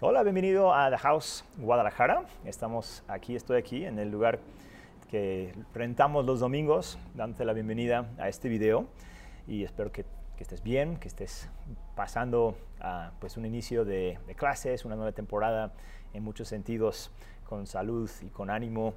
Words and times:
Hola, 0.00 0.22
bienvenido 0.22 0.72
a 0.72 0.90
The 0.90 0.98
House 0.98 1.44
Guadalajara. 1.56 2.22
Estamos 2.44 3.02
aquí, 3.08 3.34
estoy 3.34 3.58
aquí 3.58 3.84
en 3.84 3.98
el 3.98 4.12
lugar 4.12 4.38
que 5.10 5.52
rentamos 5.74 6.24
los 6.24 6.38
domingos, 6.38 7.00
dándote 7.16 7.44
la 7.44 7.52
bienvenida 7.52 8.06
a 8.16 8.28
este 8.28 8.48
video 8.48 8.86
y 9.48 9.64
espero 9.64 9.90
que, 9.90 10.04
estés 10.38 10.62
bien, 10.62 10.98
que 10.98 11.08
estés 11.08 11.50
pasando 11.96 12.56
uh, 12.80 13.10
pues 13.18 13.36
un 13.36 13.44
inicio 13.44 13.84
de, 13.84 14.20
clases, 14.36 14.84
una 14.84 14.94
nueva 14.94 15.10
temporada 15.10 15.72
en 16.14 16.22
muchos 16.22 16.46
sentidos, 16.46 17.10
con 17.48 17.66
salud 17.66 18.08
y 18.22 18.26
con 18.26 18.50
ánimo. 18.50 18.94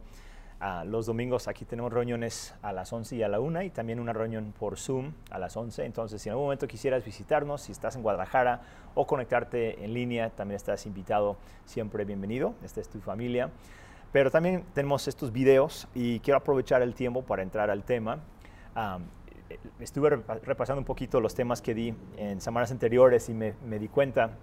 Uh, 0.61 0.85
los 0.85 1.07
domingos 1.07 1.47
aquí 1.47 1.65
tenemos 1.65 1.91
reuniones 1.91 2.53
a 2.61 2.71
las 2.71 2.93
11 2.93 3.15
y 3.15 3.23
a 3.23 3.27
la 3.27 3.39
1 3.39 3.63
y 3.63 3.69
también 3.71 3.99
una 3.99 4.13
reunión 4.13 4.53
por 4.59 4.77
Zoom 4.77 5.13
a 5.31 5.39
las 5.39 5.57
11. 5.57 5.85
Entonces, 5.85 6.21
si 6.21 6.29
en 6.29 6.33
algún 6.33 6.45
momento 6.45 6.67
quisieras 6.67 7.03
visitarnos, 7.03 7.63
si 7.63 7.71
estás 7.71 7.95
en 7.95 8.03
Guadalajara 8.03 8.61
o 8.93 9.07
conectarte 9.07 9.83
en 9.83 9.95
línea, 9.95 10.29
también 10.29 10.57
estás 10.57 10.85
invitado, 10.85 11.37
siempre 11.65 12.05
bienvenido. 12.05 12.53
Esta 12.63 12.79
es 12.79 12.89
tu 12.89 12.99
familia. 12.99 13.49
Pero 14.11 14.29
también 14.29 14.63
tenemos 14.75 15.07
estos 15.07 15.31
videos 15.31 15.87
y 15.95 16.19
quiero 16.19 16.37
aprovechar 16.37 16.83
el 16.83 16.93
tiempo 16.93 17.23
para 17.23 17.41
entrar 17.41 17.71
al 17.71 17.83
tema. 17.83 18.19
Um, 18.75 19.05
estuve 19.79 20.09
repasando 20.43 20.79
un 20.79 20.85
poquito 20.85 21.19
los 21.19 21.33
temas 21.33 21.63
que 21.63 21.73
di 21.73 21.95
en 22.17 22.39
semanas 22.39 22.69
anteriores 22.71 23.29
y 23.29 23.33
me 23.33 23.79
di 23.79 23.87
cuenta 23.87 24.37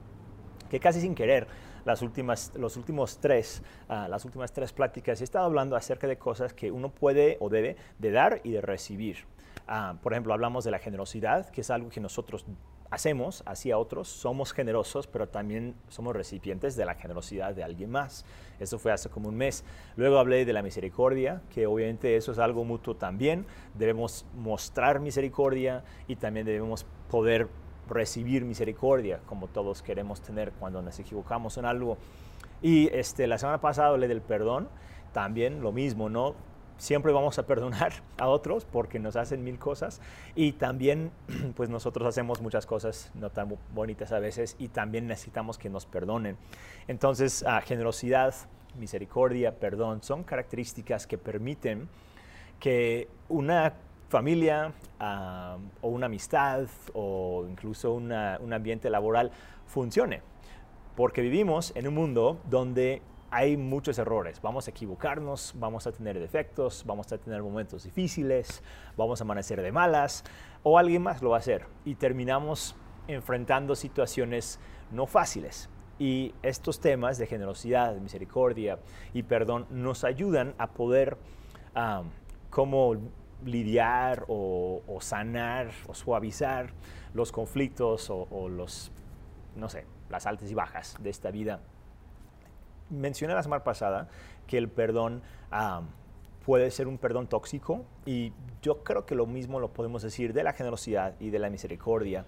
que 0.69 0.81
casi 0.81 1.01
sin 1.01 1.15
querer 1.15 1.47
las 1.85 2.03
últimas, 2.03 2.53
los 2.57 2.77
últimos 2.77 3.19
tres, 3.19 3.63
uh, 3.89 4.09
las 4.09 4.25
últimas 4.25 4.53
tres 4.53 4.73
pláticas 4.73 5.21
he 5.21 5.25
estado 5.25 5.45
hablando 5.45 5.77
acerca 5.77 6.07
de 6.07 6.19
cosas 6.19 6.53
que 6.53 6.71
uno 6.71 6.91
puede 6.91 7.37
o 7.41 7.49
debe 7.49 7.77
de 7.99 8.11
dar 8.11 8.41
y 8.45 8.53
de 8.53 8.61
recibir. 8.61 9.25
Uh, 9.69 9.97
por 9.99 10.13
ejemplo, 10.13 10.33
hablamos 10.33 10.65
de 10.65 10.71
la 10.71 10.79
generosidad, 10.79 11.51
que 11.51 11.61
es 11.61 11.71
algo 11.71 11.91
que 11.91 12.01
nosotros 12.01 12.47
hacemos 12.91 13.43
hacia 13.47 13.79
otros, 13.79 14.09
somos 14.09 14.53
generosos, 14.53 15.07
pero 15.07 15.29
también 15.29 15.75
somos 15.89 16.15
recipientes 16.17 16.77
de 16.77 16.85
la 16.85 16.95
generosidad 16.95 17.55
de 17.55 17.63
alguien 17.63 17.91
más. 17.91 18.25
Eso 18.59 18.79
fue 18.79 18.93
hace 18.93 19.09
como 19.09 19.29
un 19.29 19.37
mes. 19.37 19.65
Luego 19.97 20.19
hablé 20.19 20.45
de 20.45 20.53
la 20.53 20.63
misericordia, 20.63 21.43
que 21.51 21.67
obviamente 21.67 22.17
eso 22.17 22.33
es 22.33 22.39
algo 22.39 22.65
mutuo 22.65 22.97
también. 22.97 23.47
Debemos 23.75 24.25
mostrar 24.35 25.01
misericordia 25.01 25.85
y 26.07 26.17
también 26.17 26.47
debemos 26.47 26.87
poder 27.11 27.49
recibir 27.89 28.45
misericordia, 28.45 29.21
como 29.27 29.49
todos 29.49 29.83
queremos 29.83 30.21
tener 30.21 30.53
cuando 30.53 30.83
nos 30.83 30.99
equivocamos 30.99 31.59
en 31.59 31.65
algo. 31.65 31.99
Y 32.63 32.89
este, 32.89 33.27
la 33.27 33.39
semana 33.39 33.61
pasada 33.61 33.89
hablé 33.89 34.09
del 34.09 34.21
perdón, 34.21 34.69
también 35.13 35.61
lo 35.63 35.73
mismo, 35.73 36.09
¿no? 36.09 36.35
Siempre 36.77 37.13
vamos 37.13 37.39
a 37.39 37.47
perdonar 37.47 37.93
a 38.19 38.29
otros 38.29 38.65
porque 38.65 38.99
nos 38.99 39.17
hacen 39.17 39.43
mil 39.43 39.59
cosas 39.59 40.01
y 40.35 40.53
también 40.53 41.11
pues 41.57 41.69
nosotros 41.71 42.07
hacemos 42.07 42.41
muchas 42.41 42.67
cosas 42.67 43.11
no 43.15 43.31
tan 43.31 43.57
bonitas 43.75 44.13
a 44.13 44.19
veces 44.19 44.57
y 44.59 44.69
también 44.69 45.07
necesitamos 45.07 45.59
que 45.59 45.71
nos 45.71 45.87
perdonen. 45.87 46.37
Entonces, 46.87 47.43
uh, 47.43 47.61
generosidad, 47.65 48.35
misericordia, 48.79 49.59
perdón 49.59 50.03
son 50.03 50.23
características 50.23 51.07
que 51.07 51.19
permiten 51.19 51.89
que 52.61 53.09
una 53.29 53.75
familia 54.09 54.73
uh, 55.01 55.61
o 55.81 55.89
una 55.89 56.07
amistad 56.07 56.67
o 56.95 57.47
incluso 57.49 57.93
una, 57.93 58.39
un 58.41 58.53
ambiente 58.53 58.91
laboral 58.91 59.31
funcione. 59.67 60.23
Porque 60.97 61.21
vivimos 61.21 61.73
en 61.77 61.87
un 61.87 61.95
mundo 61.95 62.41
donde 62.49 63.03
hay 63.31 63.57
muchos 63.57 63.99
errores. 63.99 64.41
Vamos 64.41 64.67
a 64.67 64.71
equivocarnos, 64.71 65.55
vamos 65.57 65.87
a 65.87 65.93
tener 65.93 66.19
defectos, 66.19 66.85
vamos 66.87 67.13
a 67.13 67.19
tener 67.19 67.43
momentos 67.43 67.85
difíciles, 67.85 68.63
vamos 68.97 69.21
a 69.21 69.25
amanecer 69.25 69.61
de 69.61 69.71
malas 69.71 70.25
o 70.63 70.79
alguien 70.79 71.03
más 71.03 71.23
lo 71.23 71.31
va 71.31 71.37
a 71.37 71.41
hacer. 71.41 71.67
Y 71.85 71.95
terminamos 71.95 72.75
enfrentando 73.07 73.75
situaciones 73.75 74.59
no 74.91 75.07
fáciles. 75.07 75.69
Y 75.99 76.35
estos 76.43 76.81
temas 76.81 77.19
de 77.19 77.27
generosidad, 77.27 77.97
misericordia 77.97 78.79
y 79.13 79.25
perdón 79.25 79.67
nos 79.71 80.05
ayudan 80.05 80.55
a 80.59 80.69
poder 80.69 81.19
um, 81.75 82.09
como 82.51 82.97
lidiar 83.45 84.25
o, 84.29 84.83
o, 84.87 85.01
sanar 85.01 85.71
o 85.87 85.95
suavizar 85.95 86.71
los 87.15 87.33
conflictos 87.33 88.11
o, 88.11 88.27
o, 88.31 88.49
los, 88.49 88.91
no 89.57 89.69
sé, 89.69 89.87
las 90.11 90.27
altas 90.27 90.51
y 90.51 90.55
bajas 90.55 90.97
de 91.01 91.11
esta 91.11 91.31
vida. 91.31 91.61
Mencioné 92.91 93.35
la 93.35 93.43
semana 93.43 93.65
pasada 93.65 94.09
que 94.47 94.59
el 94.59 94.69
perdón 94.69 95.23
um, 95.53 95.87
puede 96.45 96.71
ser 96.71 96.89
un 96.89 96.99
perdón 96.99 97.27
tóxico 97.27 97.85
y 98.07 98.33
yo 98.63 98.83
creo 98.83 99.05
que 99.05 99.15
lo 99.15 99.27
mismo 99.27 99.61
lo 99.61 99.69
podemos 99.69 100.03
decir 100.03 100.33
de 100.33 100.43
la 100.43 100.55
generosidad 100.55 101.15
y 101.21 101.31
de 101.31 101.39
la 101.39 101.51
misericordia 101.51 102.25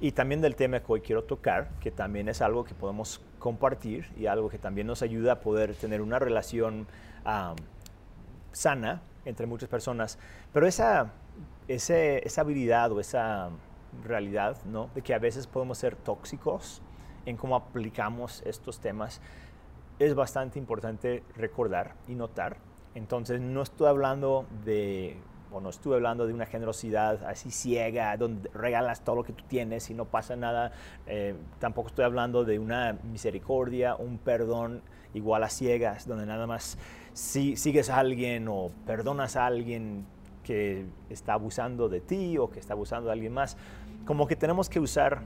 y 0.00 0.12
también 0.12 0.42
del 0.42 0.56
tema 0.56 0.80
que 0.80 0.92
hoy 0.92 1.00
quiero 1.00 1.24
tocar, 1.24 1.70
que 1.80 1.90
también 1.90 2.28
es 2.28 2.42
algo 2.42 2.64
que 2.64 2.74
podemos 2.74 3.22
compartir 3.38 4.06
y 4.18 4.26
algo 4.26 4.50
que 4.50 4.58
también 4.58 4.86
nos 4.86 5.02
ayuda 5.02 5.32
a 5.32 5.40
poder 5.40 5.74
tener 5.74 6.02
una 6.02 6.18
relación 6.18 6.86
um, 7.24 7.56
sana 8.52 9.00
entre 9.24 9.46
muchas 9.46 9.68
personas, 9.68 10.18
pero 10.52 10.66
esa, 10.66 11.12
esa 11.68 12.40
habilidad 12.40 12.92
o 12.92 13.00
esa 13.00 13.50
realidad, 14.02 14.56
¿no? 14.64 14.90
De 14.94 15.02
que 15.02 15.14
a 15.14 15.18
veces 15.18 15.46
podemos 15.46 15.78
ser 15.78 15.96
tóxicos 15.96 16.82
en 17.26 17.36
cómo 17.36 17.56
aplicamos 17.56 18.42
estos 18.44 18.80
temas, 18.80 19.20
es 19.98 20.14
bastante 20.14 20.58
importante 20.58 21.22
recordar 21.36 21.94
y 22.08 22.14
notar. 22.14 22.58
Entonces, 22.94 23.40
no 23.40 23.62
estoy 23.62 23.88
hablando 23.88 24.46
de, 24.64 25.16
o 25.52 25.60
no 25.60 25.70
estuve 25.70 25.96
hablando 25.96 26.26
de 26.26 26.34
una 26.34 26.46
generosidad 26.46 27.24
así 27.24 27.50
ciega, 27.50 28.16
donde 28.16 28.50
regalas 28.50 29.02
todo 29.04 29.16
lo 29.16 29.24
que 29.24 29.32
tú 29.32 29.44
tienes 29.48 29.88
y 29.90 29.94
no 29.94 30.04
pasa 30.06 30.36
nada. 30.36 30.72
Eh, 31.06 31.34
tampoco 31.58 31.88
estoy 31.88 32.04
hablando 32.04 32.44
de 32.44 32.58
una 32.58 32.98
misericordia, 33.04 33.96
un 33.96 34.18
perdón 34.18 34.82
igual 35.14 35.44
a 35.44 35.48
ciegas, 35.48 36.06
donde 36.06 36.26
nada 36.26 36.46
más 36.46 36.76
si 37.14 37.56
sigues 37.56 37.88
a 37.90 37.98
alguien 37.98 38.48
o 38.48 38.70
perdonas 38.86 39.36
a 39.36 39.46
alguien 39.46 40.04
que 40.42 40.84
está 41.08 41.32
abusando 41.34 41.88
de 41.88 42.00
ti 42.00 42.36
o 42.36 42.50
que 42.50 42.60
está 42.60 42.74
abusando 42.74 43.06
de 43.06 43.12
alguien 43.12 43.32
más, 43.32 43.56
como 44.04 44.26
que 44.26 44.36
tenemos 44.36 44.68
que 44.68 44.80
usar 44.80 45.22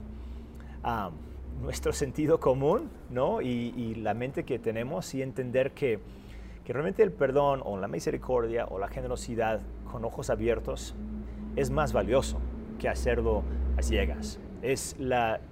nuestro 1.61 1.91
sentido 1.93 2.39
común 2.39 2.89
¿no? 3.09 3.41
y, 3.41 3.95
la 3.95 4.13
mente 4.13 4.45
que 4.45 4.59
tenemos 4.59 5.13
y 5.13 5.21
entender 5.21 5.71
que, 5.71 5.99
que 6.63 6.71
realmente 6.71 7.03
el 7.03 7.11
perdón 7.11 7.61
o 7.65 7.77
la 7.77 7.87
misericordia 7.87 8.65
o 8.67 8.79
la 8.79 8.87
generosidad 8.87 9.59
con 9.91 10.05
ojos 10.05 10.29
abiertos 10.29 10.95
es 11.55 11.71
más 11.71 11.91
valioso 11.91 12.39
que 12.77 12.87
hacerlo 12.87 13.43
a 13.77 13.81
ciegas. 13.81 14.39
Es 14.61 14.95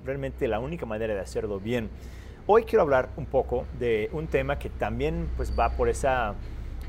realmente 0.06 0.48
la 0.48 0.60
única 0.60 0.86
manera 0.86 1.14
de 1.14 1.20
hacerlo 1.20 1.60
bien. 1.60 1.90
Hoy 2.50 2.64
quiero 2.64 2.84
hablar 2.84 3.10
un 3.18 3.26
poco 3.26 3.66
de 3.78 4.10
un 4.14 4.28
tema 4.28 4.58
que 4.58 4.70
también 4.70 5.30
pues, 5.36 5.52
va 5.60 5.72
por, 5.72 5.90
esa, 5.90 6.34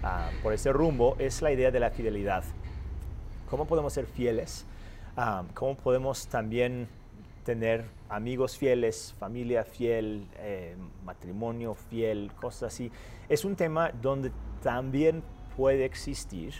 uh, 0.04 0.40
por 0.40 0.52
ese 0.52 0.72
rumbo, 0.72 1.16
es 1.18 1.42
la 1.42 1.50
idea 1.50 1.72
de 1.72 1.80
la 1.80 1.90
fidelidad. 1.90 2.44
¿Cómo 3.50 3.66
podemos 3.66 3.92
ser 3.92 4.06
fieles? 4.06 4.66
Uh, 5.16 5.52
¿Cómo 5.54 5.74
podemos 5.74 6.28
también 6.28 6.86
tener 7.44 7.86
amigos 8.08 8.56
fieles, 8.56 9.16
familia 9.18 9.64
fiel, 9.64 10.28
eh, 10.36 10.76
matrimonio 11.04 11.74
fiel, 11.74 12.30
cosas 12.40 12.72
así? 12.72 12.92
Es 13.28 13.44
un 13.44 13.56
tema 13.56 13.90
donde 14.00 14.30
también 14.62 15.24
puede 15.56 15.86
existir 15.86 16.54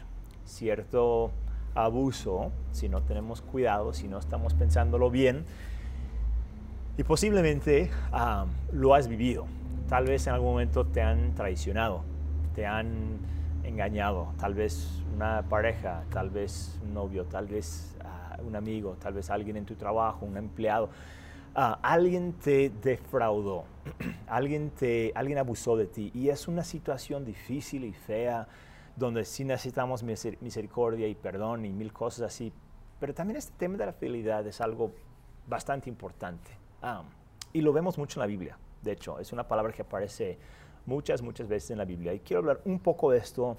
cierto 0.45 1.31
abuso 1.77 2.51
si 2.73 2.89
no 2.89 3.01
tenemos 3.03 3.43
cuidado, 3.43 3.93
si 3.93 4.09
no 4.09 4.19
estamos 4.19 4.55
pensándolo 4.55 5.09
bien 5.09 5.45
y 6.99 7.05
posiblemente 7.05 7.91
lo 8.73 8.95
has 8.95 9.07
vivido. 9.07 9.47
Tal 9.89 10.05
vez 10.05 10.27
en 10.27 10.35
algún 10.35 10.51
momento 10.51 10.85
te 10.85 11.01
han 11.01 11.33
traicionado, 11.35 12.03
te 12.55 12.67
han 12.67 13.21
engañado, 13.63 14.35
tal 14.39 14.55
vez 14.55 15.03
una 15.15 15.43
pareja, 15.49 16.03
tal 16.11 16.29
vez 16.29 16.79
un 16.83 16.95
novio, 16.95 17.25
tal 17.25 17.47
vez 17.47 17.97
uh, 18.05 18.47
un 18.47 18.57
amigo, 18.57 18.97
tal 19.01 19.15
vez 19.15 19.31
alguien 19.31 19.57
en 19.57 19.65
tu 19.65 19.77
trabajo, 19.77 20.27
un 20.27 20.37
empleado. 20.37 20.91
Uh, 21.57 21.79
alguien 21.83 22.33
te 22.33 22.71
defraudó, 22.83 23.65
alguien, 24.27 24.71
te, 24.71 25.13
alguien 25.15 25.39
abusó 25.39 25.77
de 25.77 25.87
ti 25.87 26.11
y 26.15 26.31
es 26.31 26.49
una 26.49 26.65
situación 26.65 27.25
difícil 27.25 27.85
y 27.85 27.93
fea 27.93 28.49
donde 28.97 29.25
sí 29.25 29.45
necesitamos 29.45 30.03
misericordia 30.03 31.07
y 31.07 31.15
perdón 31.15 31.65
y 31.65 31.73
mil 31.73 31.93
cosas 31.93 32.33
así. 32.33 32.53
Pero 32.99 33.15
también 33.15 33.37
este 33.37 33.53
tema 33.57 33.77
de 33.77 33.87
la 33.87 33.93
fidelidad 33.93 34.45
es 34.49 34.61
algo 34.61 34.93
bastante 35.47 35.89
importante. 35.89 36.68
Um, 36.83 37.07
y 37.53 37.61
lo 37.61 37.73
vemos 37.73 37.99
mucho 37.99 38.21
en 38.21 38.23
la 38.23 38.27
Biblia, 38.27 38.59
de 38.83 38.93
hecho, 38.93 39.19
es 39.19 39.33
una 39.33 39.49
palabra 39.49 39.73
que 39.73 39.83
aparece 39.83 40.39
muchas, 40.87 41.23
muchas 41.23 41.49
veces 41.49 41.71
en 41.73 41.79
la 41.79 41.85
Biblia. 41.85 42.13
Y 42.15 42.21
quiero 42.21 42.41
hablar 42.41 42.61
un 42.65 42.79
poco 42.79 43.11
de 43.11 43.19
esto, 43.19 43.57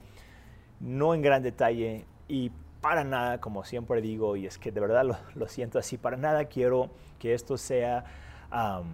no 0.80 1.14
en 1.14 1.22
gran 1.22 1.44
detalle 1.44 2.06
y 2.28 2.52
para 2.82 3.04
nada, 3.04 3.42
como 3.42 3.64
siempre 3.64 4.02
digo, 4.02 4.36
y 4.36 4.46
es 4.46 4.58
que 4.58 4.72
de 4.72 4.80
verdad 4.80 5.04
lo, 5.04 5.18
lo 5.36 5.48
siento 5.48 5.80
así, 5.80 5.98
para 5.98 6.16
nada 6.16 6.46
quiero 6.46 6.90
que 7.20 7.34
esto 7.34 7.58
sea 7.58 8.06
um, 8.52 8.88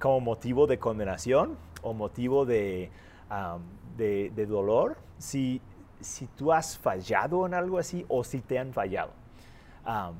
como 0.00 0.20
motivo 0.20 0.66
de 0.66 0.78
condenación 0.78 1.56
o 1.82 1.92
motivo 1.92 2.44
de, 2.44 2.90
um, 3.30 3.62
de, 3.96 4.32
de 4.34 4.46
dolor. 4.46 4.96
Si, 5.18 5.60
si 6.00 6.26
tú 6.26 6.52
has 6.52 6.76
fallado 6.76 7.46
en 7.46 7.54
algo 7.54 7.78
así 7.78 8.04
o 8.08 8.24
si 8.24 8.40
te 8.40 8.58
han 8.58 8.72
fallado. 8.72 9.12
Um, 9.86 10.16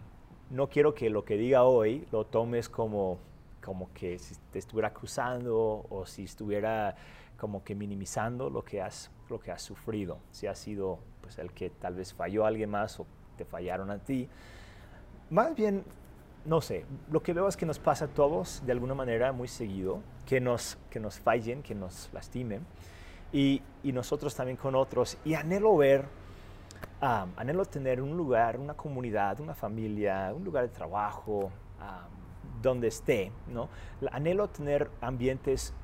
no 0.54 0.68
quiero 0.68 0.94
que 0.94 1.10
lo 1.10 1.24
que 1.24 1.36
diga 1.36 1.64
hoy 1.64 2.06
lo 2.12 2.26
tomes 2.26 2.68
como, 2.68 3.18
como 3.60 3.92
que 3.92 4.20
si 4.20 4.36
te 4.52 4.60
estuviera 4.60 4.88
acusando 4.88 5.84
o 5.90 6.06
si 6.06 6.24
estuviera 6.24 6.94
como 7.36 7.64
que 7.64 7.74
minimizando 7.74 8.48
lo 8.48 8.64
que 8.64 8.80
has, 8.80 9.10
lo 9.28 9.40
que 9.40 9.50
has 9.50 9.62
sufrido. 9.62 10.18
Si 10.30 10.46
has 10.46 10.58
sido 10.58 11.00
pues, 11.20 11.38
el 11.38 11.52
que 11.52 11.70
tal 11.70 11.96
vez 11.96 12.14
falló 12.14 12.44
a 12.44 12.48
alguien 12.48 12.70
más 12.70 13.00
o 13.00 13.06
te 13.36 13.44
fallaron 13.44 13.90
a 13.90 13.98
ti. 13.98 14.28
Más 15.30 15.56
bien, 15.56 15.82
no 16.44 16.60
sé, 16.60 16.86
lo 17.10 17.20
que 17.20 17.32
veo 17.32 17.48
es 17.48 17.56
que 17.56 17.66
nos 17.66 17.80
pasa 17.80 18.04
a 18.04 18.08
todos 18.08 18.62
de 18.64 18.70
alguna 18.70 18.94
manera 18.94 19.32
muy 19.32 19.48
seguido, 19.48 20.02
que 20.24 20.40
nos, 20.40 20.78
que 20.88 21.00
nos 21.00 21.18
fallen, 21.18 21.64
que 21.64 21.74
nos 21.74 22.10
lastimen, 22.12 22.64
y, 23.32 23.60
y 23.82 23.90
nosotros 23.90 24.36
también 24.36 24.56
con 24.56 24.76
otros. 24.76 25.18
Y 25.24 25.34
anhelo 25.34 25.76
ver, 25.76 26.04
um, 27.04 27.32
anhelo 27.36 27.64
tener 27.66 28.00
un 28.00 28.16
lugar, 28.16 28.58
una 28.58 28.74
comunidad, 28.74 29.40
una 29.40 29.54
familia, 29.54 30.32
un 30.34 30.44
lugar 30.44 30.64
de 30.64 30.70
trabajo, 30.70 31.50
um, 31.78 32.62
donde 32.62 32.88
esté, 32.88 33.30
¿no? 33.48 33.68
Anhelo 34.10 34.48
tener 34.48 34.90
ambientes 35.00 35.74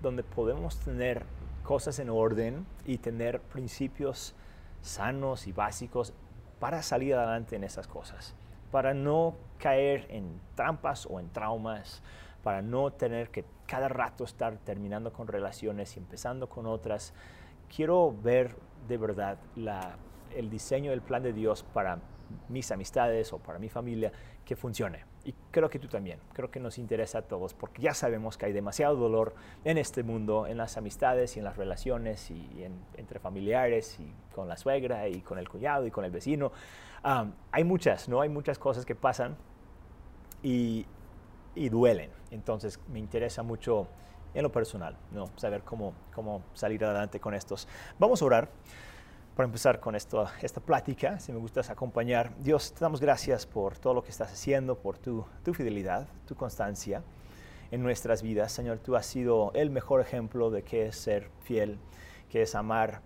donde 0.00 0.22
podemos 0.22 0.78
tener 0.78 1.24
cosas 1.62 1.98
en 1.98 2.10
orden 2.10 2.66
y 2.84 2.98
tener 2.98 3.40
principios 3.40 4.34
sanos 4.82 5.46
y 5.46 5.52
básicos 5.52 6.12
para 6.60 6.82
salir 6.82 7.14
adelante 7.14 7.56
en 7.56 7.64
esas 7.64 7.88
cosas, 7.88 8.34
para 8.70 8.94
no 8.94 9.34
caer 9.58 10.06
en 10.10 10.40
trampas 10.54 11.06
o 11.10 11.18
en 11.18 11.30
traumas, 11.30 12.02
para 12.42 12.62
no 12.62 12.92
tener 12.92 13.30
que 13.30 13.44
cada 13.66 13.88
rato 13.88 14.24
estar 14.24 14.58
terminando 14.58 15.12
con 15.12 15.26
relaciones 15.26 15.96
y 15.96 16.00
empezando 16.00 16.48
con 16.48 16.66
otras. 16.66 17.14
Quiero 17.74 18.14
ver 18.22 18.54
de 18.88 18.96
verdad 18.96 19.38
el 20.34 20.50
diseño 20.50 20.90
del 20.90 21.02
plan 21.02 21.22
de 21.22 21.32
Dios 21.32 21.64
para 21.72 21.98
mis 22.48 22.70
amistades 22.70 23.32
o 23.32 23.38
para 23.38 23.58
mi 23.58 23.68
familia 23.68 24.12
que 24.44 24.56
funcione. 24.56 25.04
Y 25.24 25.34
creo 25.50 25.70
que 25.70 25.78
tú 25.78 25.88
también, 25.88 26.18
creo 26.32 26.50
que 26.50 26.60
nos 26.60 26.78
interesa 26.78 27.18
a 27.18 27.22
todos, 27.22 27.54
porque 27.54 27.80
ya 27.80 27.94
sabemos 27.94 28.36
que 28.36 28.46
hay 28.46 28.52
demasiado 28.52 28.96
dolor 28.96 29.34
en 29.64 29.78
este 29.78 30.02
mundo, 30.02 30.46
en 30.46 30.58
las 30.58 30.76
amistades 30.76 31.36
y 31.36 31.38
en 31.38 31.44
las 31.44 31.56
relaciones 31.56 32.30
y 32.30 32.66
entre 32.96 33.18
familiares 33.18 33.98
y 34.00 34.12
con 34.34 34.48
la 34.48 34.56
suegra 34.56 35.08
y 35.08 35.20
con 35.20 35.38
el 35.38 35.48
cuñado 35.48 35.86
y 35.86 35.90
con 35.90 36.04
el 36.04 36.10
vecino. 36.10 36.52
hay 37.02 37.64
muchas, 37.64 38.08
¿no? 38.08 38.20
Hay 38.20 38.28
muchas 38.28 38.58
cosas 38.58 38.84
que 38.84 38.94
pasan 38.94 39.36
y, 40.42 40.86
y, 41.54 41.70
duelen. 41.70 42.10
Entonces 42.30 42.78
me 42.92 42.98
interesa 42.98 43.42
mucho 43.42 43.88
en 44.34 44.42
lo 44.42 44.52
personal, 44.52 44.96
¿no? 45.12 45.30
Saber 45.36 45.62
cómo, 45.62 45.94
cómo 46.14 46.42
salir 46.54 46.84
adelante 46.84 47.20
con 47.20 47.34
estos. 47.34 47.68
Vamos 47.98 48.20
a 48.20 48.24
orar 48.24 48.48
para 49.36 49.46
empezar 49.46 49.80
con 49.80 49.94
esto, 49.94 50.28
esta 50.42 50.60
plática, 50.60 51.18
si 51.18 51.32
me 51.32 51.38
gustas 51.38 51.70
acompañar. 51.70 52.32
Dios, 52.38 52.72
te 52.72 52.80
damos 52.80 53.00
gracias 53.00 53.46
por 53.46 53.78
todo 53.78 53.94
lo 53.94 54.02
que 54.02 54.10
estás 54.10 54.32
haciendo, 54.32 54.78
por 54.78 54.98
tu, 54.98 55.24
tu 55.44 55.54
fidelidad, 55.54 56.06
tu 56.26 56.34
constancia 56.34 57.02
en 57.70 57.82
nuestras 57.82 58.22
vidas. 58.22 58.52
Señor, 58.52 58.78
tú 58.78 58.94
has 58.96 59.06
sido 59.06 59.50
el 59.54 59.70
mejor 59.70 60.00
ejemplo 60.00 60.50
de 60.50 60.62
qué 60.62 60.86
es 60.86 60.96
ser 60.96 61.30
fiel, 61.42 61.78
qué 62.28 62.42
es 62.42 62.54
amar 62.54 63.02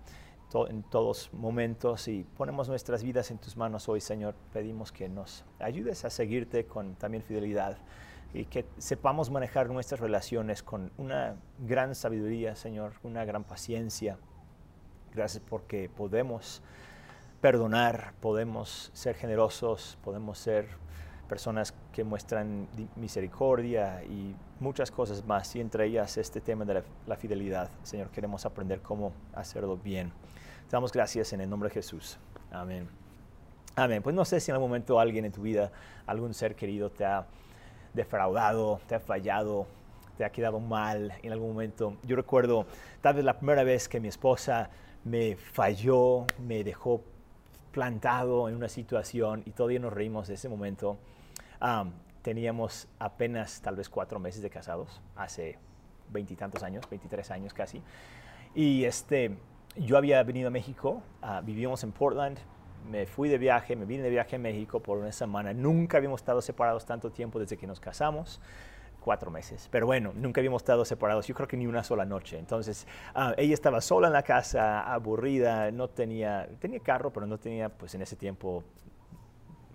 en 0.69 0.83
todos 0.83 1.31
momentos 1.35 2.09
y 2.09 2.25
ponemos 2.25 2.69
nuestras 2.69 3.03
vidas 3.03 3.31
en 3.31 3.39
tus 3.39 3.57
manos 3.57 3.89
hoy, 3.89 4.01
Señor. 4.01 4.35
Pedimos 4.53 4.93
que 4.93 5.09
nos 5.09 5.45
ayudes 5.59 6.05
a 6.05 6.11
seguirte 6.11 6.67
con 6.67 6.95
también 6.95 7.23
fidelidad 7.23 7.79
y 8.35 8.45
que 8.45 8.67
sepamos 8.79 9.31
manejar 9.31 9.69
nuestras 9.71 10.01
relaciones 10.01 10.63
con 10.63 10.93
una 10.99 11.37
gran 11.59 11.95
sabiduría, 11.95 12.55
Señor, 12.57 12.93
una 13.03 13.25
gran 13.25 13.45
paciencia 13.45 14.19
Gracias 15.15 15.43
porque 15.49 15.89
podemos 15.89 16.63
perdonar, 17.41 18.13
podemos 18.21 18.91
ser 18.93 19.15
generosos, 19.15 19.99
podemos 20.05 20.39
ser 20.39 20.69
personas 21.29 21.75
que 21.93 22.05
muestran 22.05 22.69
misericordia 22.97 24.03
y 24.05 24.35
muchas 24.61 24.91
cosas 24.91 25.25
más, 25.25 25.55
y 25.57 25.61
entre 25.61 25.87
ellas 25.87 26.17
este 26.17 26.41
tema 26.41 26.65
de 26.65 26.83
la, 27.07 27.17
fidelidad. 27.17 27.71
Señor, 27.83 28.11
queremos 28.11 28.47
aprender 28.47 28.81
cómo 28.81 29.13
hacerlo 29.35 29.77
bien. 29.77 30.11
Te 30.69 30.73
damos 30.73 30.93
gracias 30.93 31.33
en 31.33 31.41
el 31.41 31.51
nombre 31.51 31.69
de 31.69 31.75
Jesús. 31.75 32.19
Amén. 32.51 32.89
Amén. 33.77 34.03
Pues 34.03 34.15
no 34.15 34.25
sé 34.25 34.41
si 34.41 34.51
en 34.51 34.55
algún 34.55 34.71
momento 34.71 34.99
alguien 34.99 35.25
en 35.25 35.33
tu 35.33 35.43
vida, 35.43 35.71
algún 36.07 36.35
ser 36.35 36.55
querido 36.55 36.91
te 36.91 37.05
ha 37.05 37.27
defraudado, 37.95 38.81
te 38.87 38.95
ha 38.95 39.01
fallado, 39.01 39.67
te 40.17 40.25
ha 40.25 40.31
quedado 40.31 40.61
mal 40.61 41.13
en 41.23 41.33
algún 41.33 41.51
momento. 41.51 41.95
Yo 42.03 42.17
recuerdo 42.17 42.67
tal 43.01 43.15
vez 43.15 43.25
la 43.25 43.39
primera 43.39 43.65
vez 43.65 43.89
que 43.89 44.01
mi 44.01 44.09
esposa 44.09 44.71
me 45.05 45.37
falló, 45.37 46.27
me 46.39 46.65
dejó 46.65 47.03
plantado 47.73 48.49
en 48.49 48.57
una 48.57 48.69
situación 48.69 49.43
y 49.47 49.53
todavía 49.53 49.79
nos 49.79 49.93
reímos 49.93 50.29
de 50.29 50.35
ese 50.35 50.49
momento. 50.49 50.99
teníamos 52.23 52.89
apenas 52.99 53.61
tal 53.63 53.77
vez 53.77 53.89
cuatro 53.89 54.19
meses 54.19 54.43
de 54.43 54.51
casados, 54.51 55.01
hace 55.17 55.59
veintitantos 56.11 56.63
años, 56.63 56.89
veintitrés 56.91 57.31
años 57.31 57.55
casi. 57.55 57.83
Y 58.55 58.85
este, 58.85 59.37
yo 59.77 59.97
había 59.97 60.23
venido 60.23 60.49
a 60.49 60.51
México, 60.51 61.03
uh, 61.23 61.43
vivíamos 61.45 61.85
en 61.85 61.93
Portland, 61.93 62.39
me 62.91 63.07
fui 63.07 63.29
de 63.29 63.39
viaje, 63.39 63.77
me 63.77 63.85
vine 63.85 64.03
de 64.03 64.11
viaje 64.11 64.37
a 64.37 64.39
México 64.39 64.81
por 64.81 64.99
una 64.99 65.13
semana. 65.13 65.53
Nunca 65.53 65.99
habíamos 65.99 66.21
estado 66.21 66.41
separados 66.41 66.87
tanto 66.87 67.11
tiempo 67.11 67.39
desde 67.39 67.57
que 67.57 67.67
nos 67.67 67.81
casamos 67.81 68.41
cuatro 69.01 69.31
meses. 69.31 69.69
Pero 69.71 69.87
bueno, 69.87 70.13
nunca 70.15 70.41
habíamos 70.41 70.63
estado 70.63 70.85
separados, 70.85 71.27
yo 71.27 71.35
creo 71.35 71.49
que 71.49 71.57
ni 71.57 71.67
una 71.67 71.83
sola 71.83 72.05
noche. 72.05 72.39
Entonces, 72.39 72.87
ah, 73.15 73.35
ella 73.37 73.55
estaba 73.55 73.81
sola 73.81 74.09
en 74.09 74.13
la 74.13 74.23
casa, 74.23 74.93
aburrida, 74.93 75.71
no 75.71 75.89
tenía, 75.89 76.49
tenía 76.59 76.81
carro, 76.81 77.13
pero 77.13 77.27
no 77.27 77.39
tenía, 77.39 77.69
pues 77.69 77.95
en 77.95 78.03
ese 78.03 78.17
tiempo, 78.17 78.65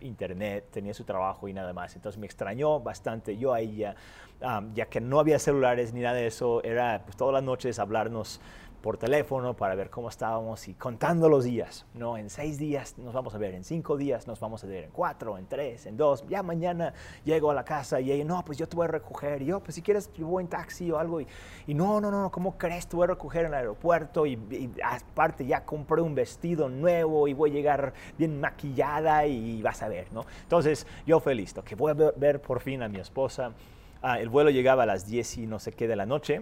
internet, 0.01 0.67
tenía 0.71 0.93
su 0.93 1.03
trabajo 1.03 1.47
y 1.47 1.53
nada 1.53 1.73
más. 1.73 1.95
Entonces 1.95 2.19
me 2.19 2.25
extrañó 2.25 2.79
bastante 2.79 3.37
yo 3.37 3.53
a 3.53 3.59
ella, 3.59 3.95
ah, 4.41 4.61
ya 4.73 4.85
que 4.85 5.01
no 5.01 5.19
había 5.19 5.39
celulares 5.39 5.93
ni 5.93 6.01
nada 6.01 6.15
de 6.15 6.27
eso, 6.27 6.63
era 6.63 7.01
pues 7.03 7.17
todas 7.17 7.33
las 7.33 7.43
noches 7.43 7.79
hablarnos 7.79 8.39
por 8.83 8.97
teléfono 8.97 9.55
para 9.55 9.75
ver 9.75 9.89
cómo 9.89 10.09
estábamos 10.09 10.67
y 10.67 10.73
contando 10.73 11.29
los 11.29 11.45
días, 11.45 11.85
¿no? 11.93 12.17
En 12.17 12.29
seis 12.29 12.57
días 12.57 12.97
nos 12.97 13.13
vamos 13.13 13.33
a 13.33 13.37
ver, 13.37 13.55
en 13.55 13.63
cinco 13.63 13.95
días 13.95 14.27
nos 14.27 14.41
vamos 14.41 14.61
a 14.65 14.67
ver, 14.67 14.83
en 14.83 14.91
cuatro, 14.91 15.37
en 15.37 15.47
tres, 15.47 15.85
en 15.85 15.95
dos, 15.95 16.25
ya 16.27 16.43
mañana 16.43 16.93
llego 17.23 17.49
a 17.49 17.53
la 17.53 17.63
casa 17.63 18.01
y 18.01 18.11
ella, 18.11 18.25
no, 18.25 18.43
pues 18.43 18.57
yo 18.57 18.67
te 18.67 18.75
voy 18.75 18.83
a 18.83 18.89
recoger, 18.89 19.41
y 19.41 19.45
yo, 19.45 19.61
pues 19.61 19.75
si 19.75 19.81
quieres, 19.81 20.11
yo 20.15 20.27
voy 20.27 20.43
en 20.43 20.49
taxi 20.49 20.91
o 20.91 20.99
algo, 20.99 21.21
y, 21.21 21.27
y 21.65 21.73
no, 21.73 22.01
no, 22.01 22.11
no, 22.11 22.29
¿cómo 22.29 22.57
crees? 22.57 22.85
Te 22.85 22.97
voy 22.97 23.05
a 23.05 23.07
recoger 23.07 23.45
en 23.45 23.47
el 23.47 23.53
aeropuerto 23.53 24.25
y, 24.25 24.37
aparte 24.83 25.45
ya 25.45 25.63
compré 25.63 26.01
un 26.01 26.13
vestido 26.13 26.67
nuevo 26.67 27.29
y 27.29 27.33
voy 27.33 27.51
a 27.51 27.53
llegar 27.53 27.93
bien 28.17 28.41
maquillada 28.41 29.25
y 29.25 29.61
vas 29.61 29.81
a 29.81 29.87
ver, 29.87 30.11
¿no? 30.11 30.25
Entonces 30.41 30.85
yo 31.07 31.21
feliz, 31.21 31.53
que 31.63 31.75
voy 31.75 31.91
a 31.91 31.93
ver, 31.93 32.41
por 32.41 32.59
fin 32.59 32.83
a 32.83 32.89
mi 32.89 32.99
esposa. 32.99 33.53
Ah, 34.01 34.19
el 34.19 34.27
vuelo 34.27 34.49
llegaba 34.49 34.83
a 34.83 34.85
las 34.85 35.07
10 35.07 35.37
y 35.37 35.47
no 35.47 35.59
sé 35.59 35.71
qué 35.71 35.87
de 35.87 35.95
la 35.95 36.05
noche 36.05 36.41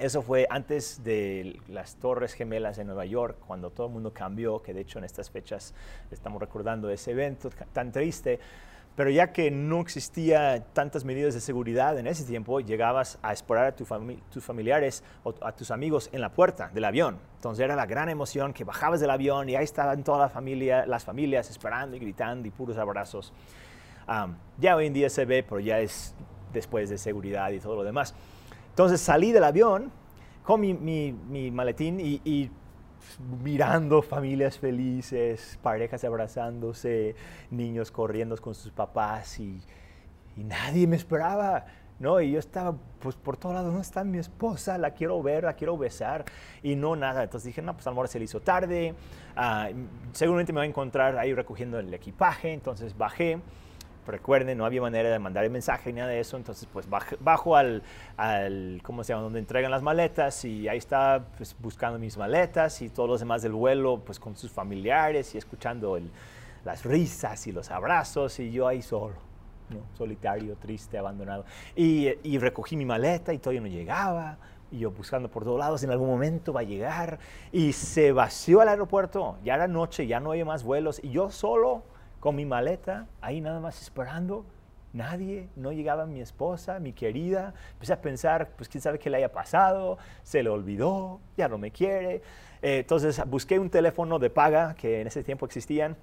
eso 0.00 0.22
fue 0.22 0.46
antes 0.48 1.04
de 1.04 1.60
las 1.68 1.96
Torres 1.96 2.32
Gemelas 2.32 2.78
en 2.78 2.86
Nueva 2.86 3.04
York, 3.04 3.36
cuando 3.46 3.70
todo 3.70 3.88
el 3.88 3.92
mundo 3.92 4.12
cambió, 4.12 4.62
que 4.62 4.72
de 4.72 4.80
hecho 4.80 4.98
en 4.98 5.04
estas 5.04 5.30
fechas 5.30 5.74
estamos 6.10 6.40
recordando 6.40 6.88
ese 6.88 7.10
evento 7.10 7.50
tan 7.72 7.92
triste. 7.92 8.40
Pero 8.96 9.10
ya 9.10 9.32
que 9.32 9.50
no 9.50 9.80
existía 9.80 10.64
tantas 10.72 11.04
medidas 11.04 11.34
de 11.34 11.40
seguridad 11.40 11.98
en 11.98 12.06
ese 12.06 12.24
tiempo, 12.24 12.60
llegabas 12.60 13.18
a 13.22 13.32
esperar 13.32 13.66
a 13.66 13.74
tus 13.74 14.44
familiares 14.44 15.04
o 15.22 15.34
a 15.42 15.52
tus 15.52 15.70
amigos 15.70 16.10
en 16.12 16.20
la 16.20 16.32
puerta 16.32 16.70
del 16.74 16.84
avión. 16.84 17.18
Entonces 17.36 17.64
era 17.64 17.76
la 17.76 17.86
gran 17.86 18.08
emoción 18.08 18.52
que 18.52 18.64
bajabas 18.64 19.00
del 19.00 19.10
avión 19.10 19.48
y 19.48 19.56
ahí 19.56 19.64
estaban 19.64 20.02
todas 20.02 20.20
la 20.20 20.28
familia, 20.28 20.86
las 20.86 21.04
familias 21.04 21.50
esperando 21.50 21.96
y 21.96 22.00
gritando 22.00 22.48
y 22.48 22.50
puros 22.50 22.76
abrazos. 22.78 23.32
ya 24.58 24.76
hoy 24.76 24.86
en 24.86 24.92
día 24.92 25.08
se 25.08 25.24
ve, 25.24 25.42
pero 25.42 25.60
ya 25.60 25.78
es 25.78 26.14
después 26.52 26.90
de 26.90 26.98
seguridad 26.98 27.50
y 27.50 27.60
todo 27.60 27.76
lo 27.76 27.84
demás. 27.84 28.14
Entonces 28.70 29.00
salí 29.00 29.32
del 29.32 29.44
avión 29.44 29.92
con 30.42 30.60
mi, 30.60 31.50
maletín 31.52 32.00
y, 32.00 32.50
mirando 33.42 34.02
familias 34.02 34.58
felices, 34.58 35.58
parejas 35.62 36.04
abrazándose, 36.04 37.14
niños 37.50 37.90
corriendo 37.90 38.36
con 38.36 38.54
sus 38.54 38.72
papás 38.72 39.38
y, 39.38 39.60
nadie 40.36 40.86
me 40.86 40.96
esperaba. 40.96 41.66
¿no? 41.98 42.18
Y 42.18 42.32
yo 42.32 42.38
estaba, 42.38 42.74
pues 42.98 43.14
por 43.14 43.36
todos 43.36 43.54
lados, 43.54 43.68
¿dónde 43.68 43.82
está 43.82 44.04
mi 44.04 44.16
esposa? 44.16 44.78
La 44.78 44.92
quiero 44.92 45.22
ver, 45.22 45.44
la 45.44 45.52
quiero 45.52 45.76
besar. 45.76 46.24
Y 46.62 46.74
no, 46.74 46.96
nada. 46.96 47.24
Entonces 47.24 47.48
dije, 47.48 47.60
no, 47.60 47.74
pues 47.74 47.86
a 47.86 47.90
lo 47.90 47.96
mejor 47.96 48.08
se 48.08 48.18
le 48.18 48.24
hizo 48.24 48.40
tarde. 48.40 48.94
Ah, 49.36 49.68
seguramente 50.12 50.50
me 50.54 50.60
va 50.60 50.62
a 50.62 50.66
encontrar 50.66 51.18
ahí 51.18 51.34
recogiendo 51.34 51.78
el 51.78 51.92
equipaje. 51.92 52.54
Entonces 52.54 52.96
bajé. 52.96 53.38
Recuerden, 54.10 54.58
no 54.58 54.64
había 54.64 54.80
manera 54.80 55.08
de 55.08 55.18
mandar 55.18 55.44
el 55.44 55.50
mensaje 55.50 55.92
ni 55.92 56.00
nada 56.00 56.10
de 56.10 56.20
eso, 56.20 56.36
entonces 56.36 56.68
pues 56.72 56.86
bajo 57.20 57.56
al, 57.56 57.82
al, 58.16 58.80
¿cómo 58.82 59.04
se 59.04 59.12
llama?, 59.12 59.22
donde 59.22 59.38
entregan 59.38 59.70
las 59.70 59.82
maletas 59.82 60.44
y 60.44 60.68
ahí 60.68 60.78
está 60.78 61.24
pues, 61.36 61.54
buscando 61.58 61.98
mis 61.98 62.16
maletas 62.16 62.82
y 62.82 62.88
todos 62.88 63.08
los 63.08 63.20
demás 63.20 63.42
del 63.42 63.52
vuelo 63.52 64.02
pues 64.04 64.18
con 64.18 64.36
sus 64.36 64.50
familiares 64.50 65.34
y 65.34 65.38
escuchando 65.38 65.98
las 66.64 66.84
risas 66.84 67.46
y 67.46 67.52
los 67.52 67.70
abrazos 67.70 68.38
y 68.40 68.50
yo 68.50 68.66
ahí 68.66 68.82
solo, 68.82 69.14
¿no? 69.68 69.78
solitario, 69.96 70.56
triste, 70.56 70.98
abandonado. 70.98 71.44
Y, 71.76 72.08
y 72.22 72.38
recogí 72.38 72.76
mi 72.76 72.84
maleta 72.84 73.32
y 73.32 73.38
todavía 73.38 73.60
no 73.60 73.68
llegaba, 73.68 74.38
y 74.72 74.78
yo 74.78 74.90
buscando 74.90 75.28
por 75.28 75.44
todos 75.44 75.58
lados, 75.58 75.82
en 75.82 75.90
algún 75.90 76.08
momento 76.08 76.52
va 76.52 76.60
a 76.60 76.64
llegar, 76.64 77.18
y 77.52 77.72
se 77.72 78.12
vació 78.12 78.62
el 78.62 78.68
aeropuerto, 78.68 79.36
ya 79.42 79.54
era 79.54 79.66
noche, 79.66 80.06
ya 80.06 80.20
no 80.20 80.30
había 80.30 80.44
más 80.44 80.62
vuelos, 80.62 81.00
y 81.02 81.10
yo 81.10 81.30
solo 81.30 81.82
con 82.20 82.36
mi 82.36 82.44
maleta, 82.44 83.06
ahí 83.20 83.40
nada 83.40 83.60
más 83.60 83.82
esperando, 83.82 84.44
Nadie, 84.92 85.48
no 85.54 85.70
llegaba 85.70 86.04
mi 86.04 86.20
esposa, 86.20 86.80
mi 86.80 86.92
querida. 86.92 87.54
Empecé 87.74 87.92
a 87.92 88.00
pensar, 88.00 88.50
pues 88.56 88.68
quién 88.68 88.82
sabe 88.82 88.98
qué 88.98 89.08
le 89.08 89.18
haya 89.18 89.30
pasado, 89.30 89.98
se 90.24 90.42
le 90.42 90.50
olvidó, 90.50 91.20
ya 91.36 91.46
no 91.48 91.58
me 91.58 91.70
quiere. 91.70 92.22
Eh, 92.60 92.78
entonces 92.80 93.22
busqué 93.26 93.58
un 93.58 93.70
teléfono 93.70 94.18
de 94.18 94.30
paga 94.30 94.74
que 94.74 95.00
en 95.00 95.06
ese 95.06 95.22
tiempo 95.22 95.46
existían 95.46 95.96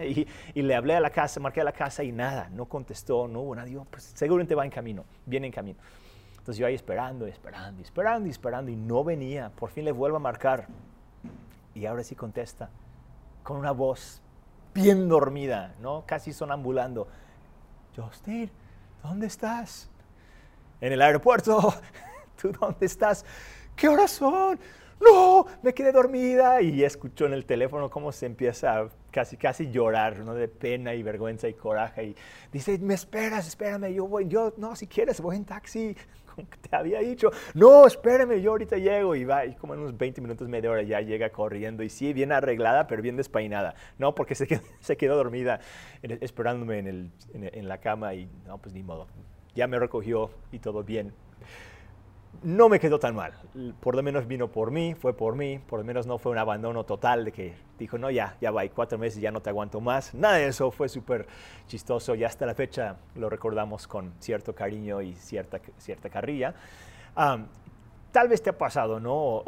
y, 0.54 0.62
le 0.62 0.74
hablé 0.76 0.94
a 0.94 1.00
la 1.00 1.10
casa, 1.10 1.40
marqué 1.40 1.60
a 1.60 1.64
la 1.64 1.72
casa 1.72 2.04
y 2.04 2.12
nada, 2.12 2.48
no 2.50 2.66
contestó, 2.66 3.26
no 3.26 3.40
hubo 3.40 3.54
nadie. 3.56 3.80
pues 3.90 4.04
seguramente 4.14 4.54
va 4.54 4.64
en 4.64 4.70
camino, 4.70 5.04
viene 5.26 5.48
en 5.48 5.52
camino. 5.52 5.80
Entonces 6.38 6.56
yo 6.56 6.66
ahí 6.66 6.74
esperando, 6.74 7.26
esperando, 7.26 7.82
esperando, 7.82 8.28
esperando 8.28 8.70
y 8.70 8.76
no 8.76 9.02
venía. 9.02 9.50
Por 9.50 9.70
fin 9.70 9.84
le 9.84 9.92
vuelvo 9.92 10.18
a 10.18 10.20
marcar 10.20 10.68
y 11.74 11.84
ahora 11.84 12.04
sí 12.04 12.14
contesta 12.14 12.70
con 13.42 13.56
una 13.56 13.72
voz 13.72 14.22
bien 14.74 15.08
dormida, 15.08 15.74
¿no? 15.80 16.04
Casi 16.06 16.32
sonambulando. 16.32 17.08
Justin, 17.96 18.50
¿dónde 19.02 19.26
estás? 19.26 19.90
En 20.80 20.92
el 20.92 21.02
aeropuerto. 21.02 21.74
¿Tú 22.40 22.52
dónde 22.52 22.86
estás? 22.86 23.24
¿Qué 23.76 23.88
horas 23.88 24.10
son? 24.10 24.58
No, 25.00 25.46
me 25.62 25.72
quedé 25.72 25.92
dormida 25.92 26.60
y 26.60 26.84
escuchó 26.84 27.26
en 27.26 27.32
el 27.32 27.46
teléfono 27.46 27.90
cómo 27.90 28.12
se 28.12 28.26
empieza 28.26 28.78
a 28.78 28.88
casi, 29.10 29.36
casi 29.36 29.70
llorar, 29.70 30.18
¿no? 30.20 30.34
De 30.34 30.48
pena 30.48 30.94
y 30.94 31.02
vergüenza 31.02 31.48
y 31.48 31.54
coraje. 31.54 32.04
Y 32.04 32.16
dice, 32.52 32.78
me 32.78 32.94
esperas, 32.94 33.46
espérame, 33.46 33.92
yo 33.92 34.06
voy, 34.06 34.28
yo, 34.28 34.54
no, 34.56 34.76
si 34.76 34.86
quieres, 34.86 35.20
voy 35.20 35.36
en 35.36 35.44
taxi, 35.44 35.96
te 36.70 36.76
había 36.76 37.00
dicho. 37.00 37.30
No, 37.54 37.86
espérame, 37.86 38.40
yo 38.40 38.52
ahorita 38.52 38.76
llego. 38.76 39.14
Y 39.14 39.24
va, 39.24 39.44
y 39.46 39.54
como 39.54 39.74
en 39.74 39.80
unos 39.80 39.96
20 39.96 40.20
minutos, 40.20 40.48
media 40.48 40.70
hora 40.70 40.82
ya 40.82 41.00
llega 41.00 41.30
corriendo. 41.30 41.82
Y 41.82 41.88
sí, 41.88 42.12
bien 42.12 42.32
arreglada, 42.32 42.86
pero 42.86 43.02
bien 43.02 43.16
despeinada, 43.16 43.74
¿no? 43.98 44.14
Porque 44.14 44.34
se 44.34 44.46
quedó, 44.96 45.16
dormida 45.16 45.60
esperándome 46.02 46.78
en, 46.78 47.12
en 47.34 47.68
la 47.68 47.78
cama 47.78 48.14
y, 48.14 48.28
no, 48.46 48.58
pues 48.58 48.74
ni 48.74 48.82
modo. 48.82 49.08
Ya 49.54 49.66
me 49.66 49.78
recogió 49.78 50.30
y 50.52 50.60
todo 50.60 50.84
bien 50.84 51.12
no 52.42 52.68
me 52.68 52.80
quedó 52.80 52.98
tan 52.98 53.14
mal. 53.14 53.32
Por 53.80 53.94
lo 53.94 54.02
menos 54.02 54.26
vino 54.26 54.48
por 54.48 54.70
mí, 54.70 54.94
fue 54.94 55.14
por 55.14 55.36
mí, 55.36 55.58
por 55.58 55.80
lo 55.80 55.84
menos 55.84 56.06
no 56.06 56.18
fue 56.18 56.32
un 56.32 56.38
abandono 56.38 56.84
total 56.84 57.24
de 57.24 57.32
que 57.32 57.54
dijo, 57.78 57.98
no, 57.98 58.10
ya, 58.10 58.36
ya 58.40 58.50
va, 58.50 58.62
hay 58.62 58.70
cuatro 58.70 58.98
meses, 58.98 59.20
ya 59.20 59.30
no 59.30 59.40
te 59.40 59.50
aguanto 59.50 59.80
más. 59.80 60.14
Nada 60.14 60.36
de 60.36 60.48
eso, 60.48 60.70
fue 60.70 60.88
súper 60.88 61.26
chistoso 61.66 62.14
y 62.14 62.24
hasta 62.24 62.46
la 62.46 62.54
fecha 62.54 62.96
lo 63.14 63.28
recordamos 63.28 63.86
con 63.86 64.12
cierto 64.20 64.54
cariño 64.54 65.02
y 65.02 65.14
cierta, 65.14 65.60
cierta 65.78 66.08
carrilla. 66.08 66.54
tal 67.14 68.28
vez 68.28 68.42
te 68.42 68.50
ha 68.50 68.58
pasado, 68.58 69.00
¿no? 69.00 69.44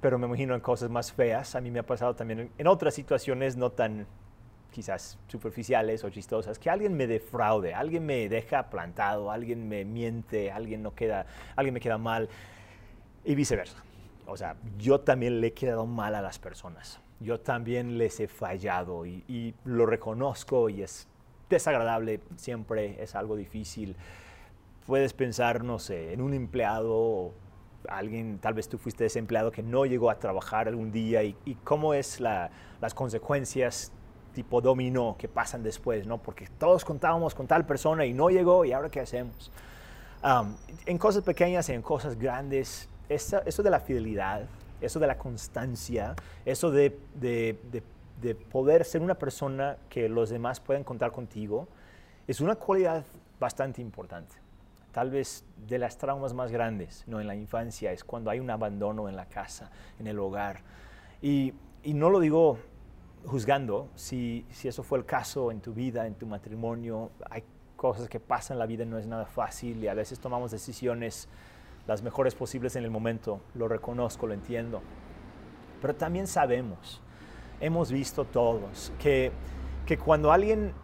pero 0.00 0.18
me 0.18 0.26
imagino 0.26 0.54
en 0.54 0.60
cosas 0.60 0.90
más 0.90 1.12
feas. 1.12 1.54
A 1.54 1.60
mí 1.60 1.70
me 1.70 1.80
ha 1.80 1.86
pasado 1.86 2.14
también 2.14 2.50
en 2.56 2.66
otras 2.66 2.94
situaciones 2.94 3.56
no 3.56 3.70
tan 3.70 4.06
quizás 4.70 5.18
superficiales 5.28 6.04
o 6.04 6.10
chistosas, 6.10 6.58
que 6.58 6.70
alguien 6.70 6.94
me 6.94 7.06
defraude, 7.06 7.74
alguien 7.74 8.06
me 8.06 8.28
deja 8.28 8.70
plantado, 8.70 9.30
alguien 9.30 9.68
me 9.68 9.84
miente, 9.84 10.50
alguien, 10.50 10.82
no 10.82 10.94
queda, 10.94 11.26
alguien 11.56 11.74
me 11.74 11.80
queda 11.80 11.98
mal 11.98 12.28
y 13.24 13.34
viceversa. 13.34 13.82
O 14.26 14.36
sea, 14.36 14.56
yo 14.78 15.00
también 15.00 15.40
le 15.40 15.48
he 15.48 15.52
quedado 15.52 15.86
mal 15.86 16.14
a 16.14 16.22
las 16.22 16.38
personas. 16.38 17.00
Yo 17.18 17.40
también 17.40 17.98
les 17.98 18.20
he 18.20 18.28
fallado 18.28 19.04
y, 19.04 19.24
y 19.28 19.54
lo 19.64 19.86
reconozco 19.86 20.68
y 20.68 20.82
es 20.82 21.08
desagradable, 21.48 22.20
siempre 22.36 23.02
es 23.02 23.14
algo 23.14 23.36
difícil. 23.36 23.96
Puedes 24.86 25.12
pensar, 25.12 25.64
no 25.64 25.78
sé, 25.78 26.12
en 26.12 26.22
un 26.22 26.32
empleado 26.32 27.34
alguien, 27.88 28.38
tal 28.38 28.54
vez 28.54 28.68
tú 28.68 28.78
fuiste 28.78 29.06
ese 29.06 29.18
empleado 29.18 29.50
que 29.50 29.62
no 29.62 29.86
llegó 29.86 30.10
a 30.10 30.18
trabajar 30.18 30.68
algún 30.68 30.92
día 30.92 31.22
y, 31.22 31.36
y 31.44 31.54
cómo 31.56 31.94
es 31.94 32.20
la, 32.20 32.50
las 32.80 32.94
consecuencias 32.94 33.92
tipo 34.32 34.60
dominó 34.60 35.16
que 35.18 35.28
pasan 35.28 35.62
después, 35.62 36.06
¿no? 36.06 36.18
Porque 36.18 36.48
todos 36.58 36.84
contábamos 36.84 37.34
con 37.34 37.46
tal 37.46 37.66
persona 37.66 38.04
y 38.06 38.12
no 38.12 38.30
llegó 38.30 38.64
y 38.64 38.72
ahora 38.72 38.88
qué 38.88 39.00
hacemos. 39.00 39.50
en 40.86 40.98
cosas 40.98 41.22
pequeñas 41.22 41.68
y 41.68 41.72
en 41.72 41.82
cosas 41.82 42.18
grandes, 42.18 42.88
eso 43.08 43.62
de 43.62 43.70
la 43.70 43.80
fidelidad, 43.80 44.42
eso 44.80 44.98
de 44.98 45.06
la 45.06 45.18
constancia, 45.18 46.14
eso 46.44 46.70
de, 46.70 46.98
de, 47.14 48.34
poder 48.50 48.84
ser 48.84 49.02
una 49.02 49.14
persona 49.14 49.76
que 49.88 50.08
los 50.08 50.30
demás 50.30 50.60
pueden 50.60 50.84
contar 50.84 51.10
contigo, 51.10 51.68
es 52.26 52.40
una 52.40 52.54
cualidad 52.54 53.04
bastante 53.38 53.80
importante. 53.80 54.36
Tal 54.92 55.10
vez 55.10 55.44
de 55.68 55.78
las 55.78 55.96
traumas 55.98 56.34
más 56.34 56.50
grandes, 56.50 57.04
¿no? 57.06 57.20
En 57.20 57.26
la 57.26 57.34
infancia 57.34 57.92
es 57.92 58.04
cuando 58.04 58.30
hay 58.30 58.40
un 58.40 58.50
abandono 58.50 59.08
en 59.08 59.16
la 59.16 59.26
casa, 59.26 59.70
en 59.98 60.06
el 60.06 60.18
hogar. 60.18 60.60
Y, 61.22 61.54
y 61.82 61.94
no 61.94 62.10
lo 62.10 62.20
digo 62.20 62.58
juzgando 63.26 63.88
si, 63.94 64.46
si 64.50 64.68
eso 64.68 64.82
fue 64.82 64.98
el 64.98 65.04
caso 65.04 65.50
en 65.50 65.60
tu 65.60 65.72
vida, 65.72 66.06
en 66.06 66.14
tu 66.14 66.26
matrimonio. 66.26 67.10
Hay 67.28 67.44
cosas 67.76 68.08
que 68.08 68.20
pasan 68.20 68.58
la 68.58 68.66
vida, 68.66 68.84
no 68.84 68.98
es 68.98 69.06
nada 69.06 69.26
fácil 69.26 69.82
y 69.82 69.88
a 69.88 69.94
veces 69.94 70.20
tomamos 70.20 70.50
decisiones 70.50 71.28
las 71.86 72.02
mejores 72.02 72.34
posibles 72.34 72.76
en 72.76 72.84
el 72.84 72.90
momento. 72.90 73.40
Lo 73.54 73.68
reconozco, 73.68 74.26
lo 74.26 74.34
entiendo. 74.34 74.82
Pero 75.80 75.94
también 75.94 76.26
sabemos, 76.26 77.00
hemos 77.60 77.90
visto 77.90 78.24
todos, 78.24 78.92
que, 78.98 79.32
que 79.86 79.96
cuando 79.96 80.30
alguien 80.30 80.74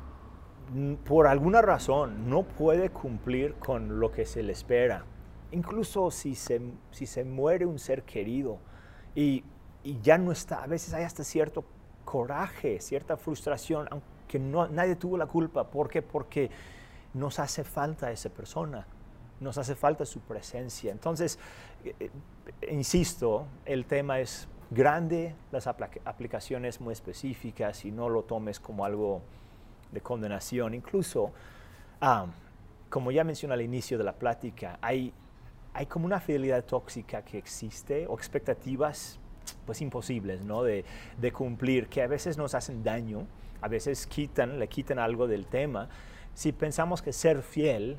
por 1.05 1.27
alguna 1.27 1.63
razón 1.63 2.29
no 2.29 2.43
puede 2.43 2.91
cumplir 2.91 3.55
con 3.55 4.01
lo 4.01 4.11
que 4.11 4.27
se 4.27 4.43
le 4.43 4.53
espera, 4.53 5.05
incluso 5.53 6.11
si 6.11 6.35
se, 6.35 6.61
si 6.91 7.07
se 7.07 7.25
muere 7.25 7.67
un 7.67 7.79
ser 7.79 8.03
querido 8.03 8.59
y, 9.15 9.45
y 9.85 10.01
ya 10.01 10.19
no 10.19 10.33
está, 10.33 10.63
a 10.63 10.67
veces 10.67 10.93
hay 10.93 11.05
hasta 11.05 11.23
cierto 11.23 11.65
coraje, 12.07 12.81
cierta 12.81 13.19
frustración, 13.19 13.87
aunque 13.91 14.39
no, 14.39 14.69
nadie 14.69 14.97
tuvo 14.97 15.19
la 15.19 15.27
culpa. 15.27 15.65
¿Por 15.65 15.91
qué? 15.91 16.01
Porque 16.01 16.51
nos 17.13 17.39
hace 17.39 17.65
falta 17.65 18.11
esa 18.11 18.31
persona, 18.31 18.87
nos 19.41 19.59
hace 19.59 19.75
falta 19.75 20.07
su 20.07 20.21
presencia. 20.21 20.93
Entonces, 20.93 21.39
eh, 21.85 21.95
eh, 22.01 22.11
insisto, 22.71 23.47
el 23.67 23.85
tema 23.85 24.21
es 24.21 24.49
grande, 24.71 25.35
las 25.53 25.67
aplicaciones 25.67 26.81
muy 26.81 26.93
específicas 26.93 27.85
y 27.85 27.91
no 27.91 28.09
lo 28.09 28.23
tomes 28.23 28.61
como 28.61 28.85
algo 28.85 29.21
de 29.93 30.01
condenación. 30.01 30.75
Incluso, 30.75 31.33
como 32.89 33.11
ya 33.11 33.25
mencioné 33.25 33.55
al 33.55 33.63
inicio 33.63 33.99
de 33.99 34.05
la 34.05 34.15
plática, 34.15 34.79
hay, 34.81 35.13
hay 35.75 35.87
como 35.87 36.07
una 36.07 36.21
fidelidad 36.21 36.65
tóxica 36.65 37.23
que 37.23 37.39
existe 37.39 38.07
o 38.07 38.15
expectativas 38.15 39.19
pues 39.65 39.81
imposibles, 39.83 40.45
¿no? 40.45 40.63
De, 40.63 40.85
cumplir, 41.33 41.89
que 41.89 42.03
a 42.03 42.07
veces 42.07 42.39
nos 42.39 42.55
hacen 42.55 42.83
daño, 42.83 43.27
a 43.61 43.69
veces 43.69 44.07
quitan, 44.07 44.59
le 44.59 44.69
quitan 44.69 44.99
algo 44.99 45.27
del 45.27 45.47
tema. 45.47 45.89
Si 46.35 46.53
pensamos 46.53 47.03
que 47.03 47.13
ser 47.13 47.43
fiel 47.43 47.99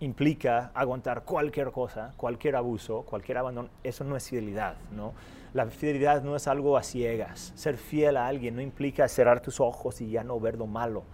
implica 0.00 0.70
aguantar 0.74 1.24
cualquier 1.24 1.70
cosa, 1.72 2.12
cualquier 2.16 2.56
abuso, 2.56 3.02
cualquier 3.02 3.38
abandono, 3.38 3.70
eso 3.82 4.04
no 4.04 4.16
es 4.16 4.28
fidelidad, 4.28 4.76
¿no? 4.92 5.14
La 5.54 5.64
fidelidad 5.66 6.22
no 6.22 6.36
es 6.36 6.48
algo 6.48 6.76
a 6.76 6.82
ciegas. 6.82 7.52
Ser 7.54 7.78
fiel 7.78 8.18
a 8.18 8.26
alguien 8.26 8.56
no 8.56 8.60
implica 8.60 9.08
cerrar 9.08 9.40
tus 9.40 9.60
ojos 9.60 10.00
y 10.02 10.10
ya 10.10 10.22
no 10.22 10.38
ver 10.38 10.58
lo 10.58 10.66
malo. 10.66 11.04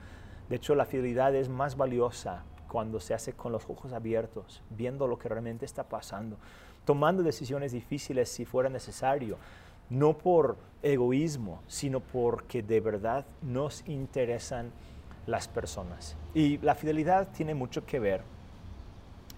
De 0.49 0.56
hecho, 0.56 0.75
la 0.75 0.84
fidelidad 0.84 1.34
es 1.34 1.49
más 1.49 1.76
valiosa 1.76 2.44
cuando 2.68 2.99
se 2.99 3.14
hace 3.14 3.34
con 3.34 3.52
los 3.52 3.68
ojos 3.68 3.92
abiertos, 3.92 4.62
viendo 4.70 5.06
lo 5.06 5.18
que 5.18 5.28
realmente 5.28 5.64
está 5.64 5.84
pasando 5.84 6.38
tomando 6.85 7.23
decisiones 7.23 7.73
difíciles 7.73 8.29
si 8.29 8.45
fuera 8.45 8.69
necesario, 8.69 9.39
no 9.91 10.17
por 10.17 10.57
egoísmo, 10.83 11.61
sino 11.69 12.01
porque 12.01 12.62
de 12.62 12.81
verdad 12.81 13.25
nos 13.43 13.87
interesan 13.89 14.73
las 15.27 15.49
personas. 15.49 16.17
Y 16.35 16.59
la 16.59 16.75
fidelidad 16.75 17.29
tiene 17.33 17.55
mucho 17.55 17.85
que 17.85 18.01
ver, 18.01 18.23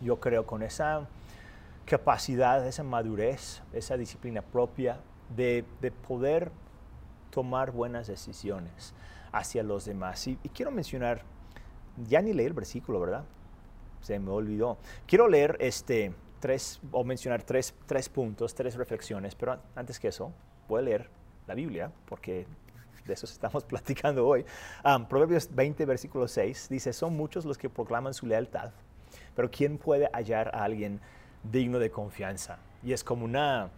yo 0.01 0.21
creo, 0.21 0.47
con 0.47 0.63
esa 0.63 1.07
capacidad, 1.85 2.67
esa 2.67 2.83
madurez, 2.83 3.63
esa 3.73 3.97
disciplina 3.97 4.43
propia 4.43 5.01
de, 5.35 5.65
poder 6.07 6.51
tomar 7.31 7.73
buenas 7.73 8.07
decisiones 8.07 8.95
hacia 9.33 9.63
los 9.63 9.85
demás. 9.85 10.27
Y, 10.27 10.39
y, 10.43 10.49
quiero 10.49 10.71
mencionar, 10.71 11.23
ya 12.09 12.23
ni 12.23 12.33
leí 12.33 12.47
el 12.47 12.53
versículo, 12.53 13.01
¿verdad? 13.01 13.25
Se 14.01 14.19
me 14.19 14.31
olvidó. 14.31 14.79
Quiero 15.07 15.29
leer 15.29 15.57
este, 15.61 16.15
tres, 16.45 16.79
o 16.93 17.03
mencionar 17.05 17.43
tres, 17.43 17.73
tres 17.87 18.11
puntos, 18.11 18.55
tres 18.55 18.75
reflexiones, 18.75 19.35
pero 19.35 19.59
antes 19.75 19.99
que 19.99 20.09
eso, 20.09 20.31
voy 20.69 20.81
a 20.81 20.83
leer 20.83 21.09
la 21.47 21.55
Biblia, 21.55 21.91
porque 22.05 22.47
de 23.07 23.15
eso 23.15 23.25
estamos 23.25 23.65
platicando 23.73 24.27
hoy. 24.27 24.45
Proverbios 25.09 25.49
20, 25.55 25.87
versículo 25.87 26.29
6 26.29 26.69
dice, 26.69 26.93
son 26.93 27.17
muchos 27.17 27.47
los 27.47 27.57
que 27.57 27.71
proclaman 27.71 28.13
su 28.13 28.27
lealtad, 28.27 28.73
pero 29.35 29.51
¿quién 29.51 29.79
puede 29.79 30.11
hallar 30.13 30.55
a 30.55 30.65
alguien 30.65 31.01
digno 31.51 31.79
de 31.79 31.91
confianza? 31.91 32.59
Y 32.83 32.93
es 32.93 33.03
como 33.03 33.25
una, 33.25 33.71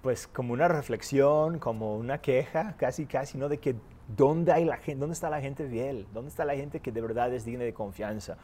pues 0.00 0.26
como 0.26 0.54
una 0.54 0.68
reflexión, 0.68 1.58
como 1.58 1.98
una 1.98 2.16
queja, 2.16 2.76
casi, 2.78 3.04
casi, 3.04 3.36
¿no? 3.36 3.50
De 3.50 3.58
que 3.58 3.74
¿dónde, 4.08 4.52
hay 4.52 4.64
la 4.64 4.78
gente, 4.78 5.00
dónde 5.00 5.12
está 5.12 5.28
la 5.28 5.42
gente 5.42 5.68
fiel? 5.68 6.06
¿Dónde 6.14 6.30
está 6.30 6.46
la 6.46 6.54
gente 6.54 6.80
que 6.80 6.90
de 6.90 7.02
verdad 7.02 7.30
es 7.34 7.44
digna 7.44 7.64
de 7.64 7.74
confianza? 7.74 8.38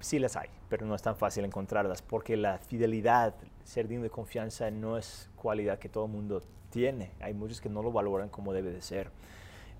Sí 0.00 0.18
las 0.18 0.36
hay, 0.36 0.48
pero 0.68 0.86
no 0.86 0.94
es 0.94 1.02
tan 1.02 1.16
fácil 1.16 1.44
encontrarlas 1.44 2.02
porque 2.02 2.36
la 2.36 2.58
fidelidad, 2.58 3.34
ser 3.64 3.88
digno 3.88 4.04
de 4.04 4.10
confianza 4.10 4.70
no 4.70 4.96
es 4.96 5.30
cualidad 5.36 5.78
que 5.78 5.88
todo 5.88 6.06
el 6.06 6.12
mundo 6.12 6.42
tiene. 6.70 7.10
Hay 7.20 7.34
muchos 7.34 7.60
que 7.60 7.68
no 7.68 7.82
lo 7.82 7.92
valoran 7.92 8.28
como 8.28 8.52
debe 8.52 8.70
de 8.70 8.82
ser. 8.82 9.10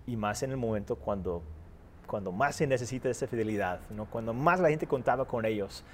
Y 0.07 0.17
más 0.17 0.43
en 0.43 0.53
el 0.53 0.57
momento 0.57 0.97
cuando 0.97 1.43
cuando 2.07 2.33
más 2.33 2.57
se 2.57 2.67
necesita 2.67 3.11
esa 3.11 3.27
fidelidad, 3.27 3.81
¿no? 3.91 4.07
cuando 4.07 4.33
más 4.33 4.61
la 4.61 4.71
gente 4.71 4.87
contaba 4.87 5.25
con 5.27 5.45
ellos. 5.45 5.85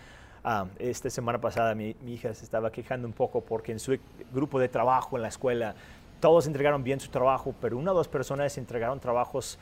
Ah, 0.45 0.67
esta 0.79 1.09
semana 1.09 1.41
pasada 1.41 1.75
mi, 1.75 1.97
hija 2.07 2.35
se 2.35 2.45
estaba 2.45 2.71
quejando 2.71 3.07
un 3.07 3.15
poco 3.15 3.41
porque 3.41 3.73
en 3.73 3.79
su 3.79 3.97
grupo 4.33 4.59
de 4.59 4.69
trabajo 4.69 5.17
en 5.17 5.23
la 5.23 5.29
escuela 5.29 5.75
todos 6.21 6.47
entregaron 6.47 6.83
bien 6.85 7.01
su 7.01 7.11
trabajo, 7.11 7.55
pero 7.61 7.79
una 7.79 7.93
o 7.93 7.95
dos 7.95 8.09
personas 8.09 8.57
entregaron 8.59 9.01
trabajos 9.01 9.59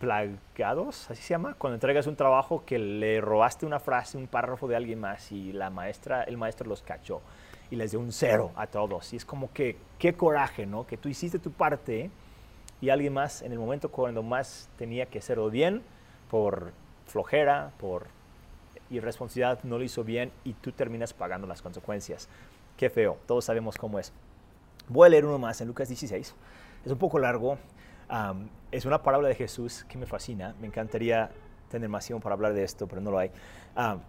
plagados, 0.00 1.10
así 1.10 1.22
se 1.22 1.34
llama, 1.34 1.54
cuando 1.58 1.74
entregas 1.74 2.06
un 2.06 2.16
trabajo 2.16 2.64
que 2.64 2.78
le 2.78 3.20
robaste 3.20 3.66
una 3.66 3.78
frase, 3.78 4.16
un 4.16 4.26
párrafo 4.26 4.66
de 4.66 4.74
alguien 4.74 4.98
más 4.98 5.30
y 5.30 5.52
la 5.52 5.68
maestra, 5.68 6.24
el 6.24 6.38
maestro 6.38 6.66
los 6.68 6.82
cachó 6.82 7.20
y 7.70 7.76
les 7.76 7.90
dio 7.92 8.00
un 8.00 8.10
cero 8.10 8.50
a 8.56 8.66
todos. 8.66 9.12
Y 9.12 9.16
es 9.16 9.24
como 9.26 9.52
que, 9.52 9.76
qué 9.98 10.14
coraje, 10.14 10.66
¿no? 10.66 10.86
Que 10.86 10.96
tú 10.96 11.08
hiciste 11.08 11.38
tu 11.38 11.52
parte 11.52 12.10
y 12.80 12.88
alguien 12.88 13.12
más 13.12 13.42
en 13.42 13.52
el 13.52 13.58
momento 13.58 13.90
cuando 13.90 14.22
más 14.22 14.70
tenía 14.78 15.06
que 15.06 15.18
hacerlo 15.18 15.50
bien, 15.50 15.82
por 16.30 16.72
flojera, 17.06 17.72
por 17.78 18.06
irresponsabilidad, 18.88 19.62
no 19.64 19.78
lo 19.78 19.84
hizo 19.84 20.02
bien 20.02 20.32
y 20.44 20.54
tú 20.54 20.72
terminas 20.72 21.12
pagando 21.12 21.46
las 21.46 21.60
consecuencias. 21.60 22.28
Qué 22.76 22.88
feo, 22.88 23.18
todos 23.26 23.44
sabemos 23.44 23.76
cómo 23.76 23.98
es. 23.98 24.12
Voy 24.88 25.06
a 25.06 25.10
leer 25.10 25.26
uno 25.26 25.38
más 25.38 25.60
en 25.60 25.68
Lucas 25.68 25.88
16. 25.88 26.34
Es 26.86 26.90
un 26.90 26.98
poco 26.98 27.18
largo, 27.18 27.58
es 28.70 28.84
una 28.84 29.02
parábola 29.02 29.28
de 29.28 29.34
Jesús 29.34 29.84
que 29.88 29.98
me 29.98 30.06
fascina. 30.06 30.54
Me 30.60 30.66
encantaría 30.66 31.30
tener 31.70 31.88
más 31.88 32.04
tiempo 32.04 32.22
para 32.22 32.34
hablar 32.34 32.52
de 32.52 32.64
esto, 32.64 32.86
pero 32.86 33.00
no 33.00 33.10
lo 33.10 33.18
hay. 33.18 33.30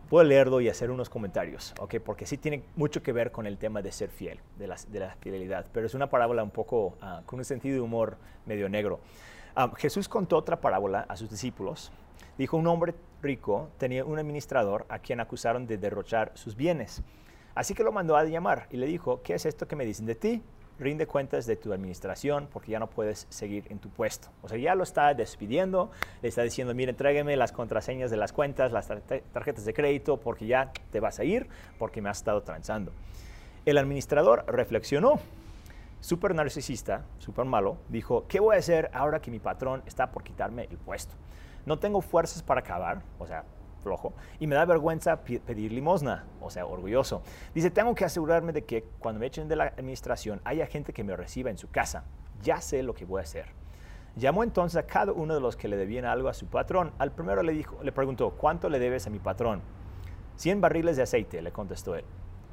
puedo 0.10 0.24
leerlo 0.24 0.62
y 0.62 0.70
hacer 0.70 0.92
unos 0.92 1.10
comentarios, 1.10 1.74
¿ok? 1.80 1.96
Porque 2.04 2.26
sí 2.26 2.38
tiene 2.38 2.64
mucho 2.76 3.02
que 3.04 3.12
ver 3.12 3.32
con 3.32 3.46
el 3.46 3.58
tema 3.58 3.82
de 3.82 3.92
ser 3.92 4.10
fiel, 4.10 4.40
de 4.58 4.68
la, 4.68 4.76
de 4.88 5.00
la 5.00 5.16
fidelidad. 5.22 5.68
Pero 5.72 5.86
es 5.86 5.94
una 5.94 6.10
parábola 6.10 6.44
un 6.44 6.52
poco 6.52 6.98
ah, 7.02 7.22
con 7.26 7.40
un 7.40 7.46
sentido 7.46 7.76
de 7.76 7.82
humor 7.82 8.18
medio 8.46 8.68
negro. 8.68 9.00
Jesús 9.78 10.08
contó 10.08 10.38
otra 10.38 10.62
parábola 10.62 11.06
a 11.08 11.18
sus 11.18 11.30
discípulos. 11.30 11.92
Dijo, 12.38 12.58
un 12.58 12.68
hombre 12.68 12.96
rico 13.22 13.70
tenía 13.78 14.06
un 14.06 14.18
administrador 14.18 14.86
a 14.90 15.00
quien 15.00 15.20
acusaron 15.20 15.68
de 15.68 15.78
derrochar 15.78 16.32
sus 16.36 16.56
bienes. 16.56 17.04
Así 17.54 17.74
que 17.74 17.84
lo 17.84 17.92
mandó 17.92 18.16
a 18.16 18.24
llamar 18.24 18.68
y 18.72 18.78
le 18.78 18.88
dijo, 18.88 19.22
¿qué 19.22 19.34
es 19.34 19.46
esto 19.46 19.68
que 19.68 19.76
me 19.76 19.86
dicen 19.86 20.06
de 20.06 20.16
ti? 20.16 20.42
Rinde 20.82 21.06
cuentas 21.06 21.46
de 21.46 21.56
tu 21.56 21.72
administración 21.72 22.50
porque 22.52 22.72
ya 22.72 22.80
no 22.80 22.90
puedes 22.90 23.28
seguir 23.30 23.66
en 23.70 23.80
tu 23.80 23.90
puesto. 23.90 24.30
O 24.42 24.50
sea, 24.50 24.58
ya 24.58 24.76
lo 24.76 24.84
está 24.84 25.14
despidiendo, 25.14 25.92
le 26.22 26.30
está 26.30 26.42
diciendo, 26.42 26.74
mire, 26.74 26.92
entrégueme 26.92 27.38
las 27.38 27.52
contraseñas 27.52 28.12
de 28.12 28.18
las 28.18 28.34
cuentas, 28.34 28.72
las 28.72 28.88
tarjetas 28.88 29.64
de 29.64 29.74
crédito, 29.74 30.18
porque 30.18 30.48
ya 30.48 30.72
te 30.92 31.00
vas 31.00 31.20
a 31.20 31.24
ir, 31.24 31.48
porque 31.78 32.02
me 32.02 32.10
has 32.10 32.18
estado 32.18 32.42
transando. 32.42 32.92
El 33.66 33.78
administrador 33.78 34.44
reflexionó, 34.48 35.20
súper 36.00 36.34
narcisista, 36.34 37.06
súper 37.20 37.46
malo, 37.46 37.78
dijo, 37.88 38.26
¿qué 38.28 38.40
voy 38.40 38.56
a 38.56 38.60
hacer 38.60 38.90
ahora 38.94 39.22
que 39.22 39.30
mi 39.30 39.40
patrón 39.40 39.84
está 39.86 40.12
por 40.12 40.24
quitarme 40.24 40.68
el 40.72 40.78
puesto? 40.78 41.14
No 41.66 41.78
tengo 41.78 42.02
fuerzas 42.02 42.42
para 42.42 42.62
acabar, 42.62 43.04
o 43.20 43.28
sea, 43.28 43.46
flojo, 43.82 44.14
y 44.40 44.48
me 44.48 44.56
da 44.56 44.66
vergüenza 44.66 45.22
pedir 45.22 45.72
limosna, 45.72 46.26
o 46.40 46.50
sea, 46.50 46.66
orgulloso. 46.66 47.22
Dice, 47.54 47.70
tengo 47.72 47.94
que 47.96 48.06
asegurarme 48.06 48.54
de 48.54 48.64
que 48.64 48.86
cuando 49.00 49.20
me 49.20 49.26
echen 49.26 49.48
de 49.48 49.56
la 49.56 49.66
administración 49.66 50.42
haya 50.44 50.66
gente 50.68 50.94
que 50.94 51.04
me 51.04 51.16
reciba 51.16 51.50
en 51.50 51.58
su 51.58 51.70
casa. 51.70 52.06
Ya 52.42 52.62
sé 52.62 52.84
lo 52.84 52.94
que 52.94 53.06
voy 53.06 53.20
a 53.20 53.24
hacer. 53.24 53.46
Llamó 54.16 54.44
entonces 54.44 54.78
a 54.78 54.88
cada 54.88 55.14
uno 55.14 55.34
de 55.34 55.40
los 55.40 55.56
que 55.56 55.68
le 55.68 55.78
debían 55.78 56.06
algo 56.06 56.28
a 56.28 56.34
su 56.34 56.48
patrón. 56.48 56.92
Al 56.98 57.12
primero 57.12 57.44
le, 57.44 57.54
dijo, 57.54 57.78
le 57.82 57.92
preguntó, 57.92 58.32
¿cuánto 58.32 58.70
le 58.70 58.80
debes 58.80 59.08
a 59.08 59.10
mi 59.10 59.20
patrón? 59.20 59.62
100 60.36 60.60
barriles 60.60 60.98
de 60.98 61.04
aceite, 61.04 61.42
le 61.42 61.52
contestó 61.52 61.96
él. 61.96 62.04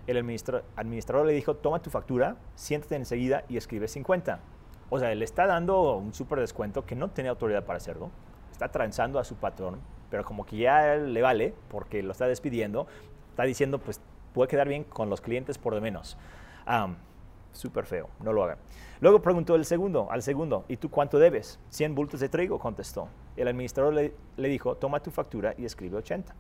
El 0.07 0.17
administrador 0.17 1.27
le 1.27 1.33
dijo, 1.33 1.57
toma 1.57 1.83
tu 1.83 1.91
factura, 1.91 2.37
siéntate 2.55 2.97
enseguida 2.97 3.45
y 3.49 3.57
escribe 3.57 3.89
50. 3.89 4.41
O 4.89 4.99
sea, 4.99 5.15
le 5.15 5.25
está 5.25 5.47
dando 5.47 5.97
un 5.97 6.15
súper 6.15 6.41
descuento 6.41 6.87
que 6.87 6.95
no 6.95 7.11
tenía 7.11 7.33
autoridad 7.33 7.65
para 7.65 7.77
hacerlo. 7.77 8.11
Está 8.51 8.69
transando 8.69 9.19
a 9.19 9.25
su 9.25 9.35
patrón 9.37 9.81
pero 10.11 10.25
como 10.25 10.45
que 10.47 10.57
ya 10.57 10.97
le 10.97 11.23
vale 11.23 11.55
porque 11.69 12.03
lo 12.03 12.13
está 12.13 12.27
despidiendo, 12.27 12.87
está 13.31 13.45
diciendo, 13.45 13.79
pues 13.79 14.01
puede 14.33 14.49
quedar 14.49 14.69
bien 14.69 14.85
con 14.85 15.11
los 15.11 15.21
clientes 15.21 15.59
por 15.59 15.75
lo 15.75 15.81
menos. 15.81 16.17
Súper 17.53 17.87
feo, 17.87 18.09
no 18.21 18.33
lo 18.33 18.45
hagan. 18.45 18.59
Luego 19.01 19.21
preguntó 19.21 19.55
el 19.55 19.65
segundo, 19.65 20.09
al 20.11 20.23
segundo, 20.23 20.65
¿y 20.69 20.77
tú 20.77 20.91
cuánto 20.91 21.19
debes? 21.19 21.59
100 21.71 21.95
bultos 21.95 22.21
de 22.21 22.29
trigo, 22.29 22.59
contestó. 22.59 23.09
El 23.37 23.49
administrador 23.49 23.95
le, 23.95 24.15
le 24.37 24.49
dijo, 24.49 24.77
toma 24.77 25.01
tu 25.01 25.11
factura 25.11 25.55
y 25.57 25.65
escribe 25.65 25.97
80. 25.97 26.35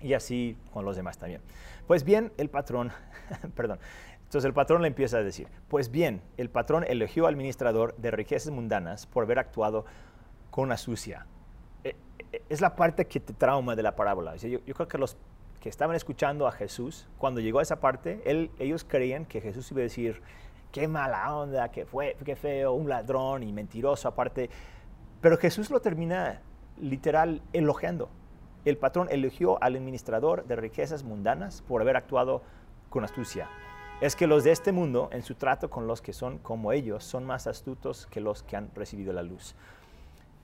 Y 0.00 0.12
así 0.12 0.56
con 0.72 0.84
los 0.84 0.96
demás 0.96 1.18
también. 1.18 1.40
Pues 1.86 2.04
bien, 2.04 2.30
el 2.36 2.50
patrón, 2.50 2.92
perdón, 3.56 3.80
entonces 4.18 4.46
el 4.46 4.52
patrón 4.52 4.82
le 4.82 4.88
empieza 4.88 5.16
a 5.16 5.22
decir, 5.22 5.48
pues 5.68 5.90
bien, 5.90 6.20
el 6.36 6.50
patrón 6.50 6.84
elogió 6.86 7.26
al 7.26 7.34
administrador 7.34 7.96
de 7.96 8.10
riquezas 8.10 8.52
mundanas 8.52 9.06
por 9.06 9.24
haber 9.24 9.38
actuado 9.38 9.86
con 10.50 10.70
astucia 10.70 11.26
es 12.48 12.60
la 12.60 12.76
parte 12.76 13.06
que 13.06 13.20
te 13.20 13.32
trauma 13.32 13.76
de 13.76 13.82
la 13.82 13.96
parábola. 13.96 14.36
Yo, 14.36 14.60
creo 14.62 14.88
que 14.88 14.98
los 14.98 15.16
que 15.60 15.68
estaban 15.68 15.96
escuchando 15.96 16.46
a 16.46 16.52
Jesús, 16.52 17.08
cuando 17.18 17.40
llegó 17.40 17.58
a 17.58 17.62
esa 17.62 17.80
parte, 17.80 18.22
ellos 18.58 18.84
creían 18.84 19.24
que 19.24 19.40
Jesús 19.40 19.70
iba 19.72 19.80
a 19.80 19.82
decir, 19.82 20.22
qué 20.72 20.86
mala 20.88 21.34
onda, 21.34 21.70
qué, 21.70 21.86
fue, 21.86 22.16
qué 22.24 22.36
feo, 22.36 22.72
un 22.72 22.88
ladrón 22.88 23.42
y 23.42 23.52
mentiroso 23.52 24.08
aparte. 24.08 24.50
Pero 25.20 25.36
Jesús 25.38 25.70
lo 25.70 25.80
termina 25.80 26.42
literal 26.80 27.42
elogiando. 27.52 28.08
El 28.64 28.76
patrón 28.76 29.08
elogió 29.10 29.62
al 29.62 29.76
administrador 29.76 30.46
de 30.46 30.56
riquezas 30.56 31.02
mundanas 31.02 31.62
por 31.62 31.80
haber 31.80 31.96
actuado 31.96 32.42
con 32.90 33.04
astucia. 33.04 33.48
Es 34.00 34.14
que 34.14 34.28
los 34.28 34.44
de 34.44 34.52
este 34.52 34.70
mundo, 34.70 35.08
en 35.12 35.22
su 35.22 35.34
trato 35.34 35.70
con 35.70 35.86
los 35.88 36.00
que 36.00 36.12
son 36.12 36.38
como 36.38 36.72
ellos, 36.72 37.02
son 37.02 37.24
más 37.24 37.46
astutos 37.48 38.06
que 38.06 38.20
los 38.20 38.44
que 38.44 38.56
han 38.56 38.70
recibido 38.74 39.12
la 39.12 39.22
luz. 39.22 39.56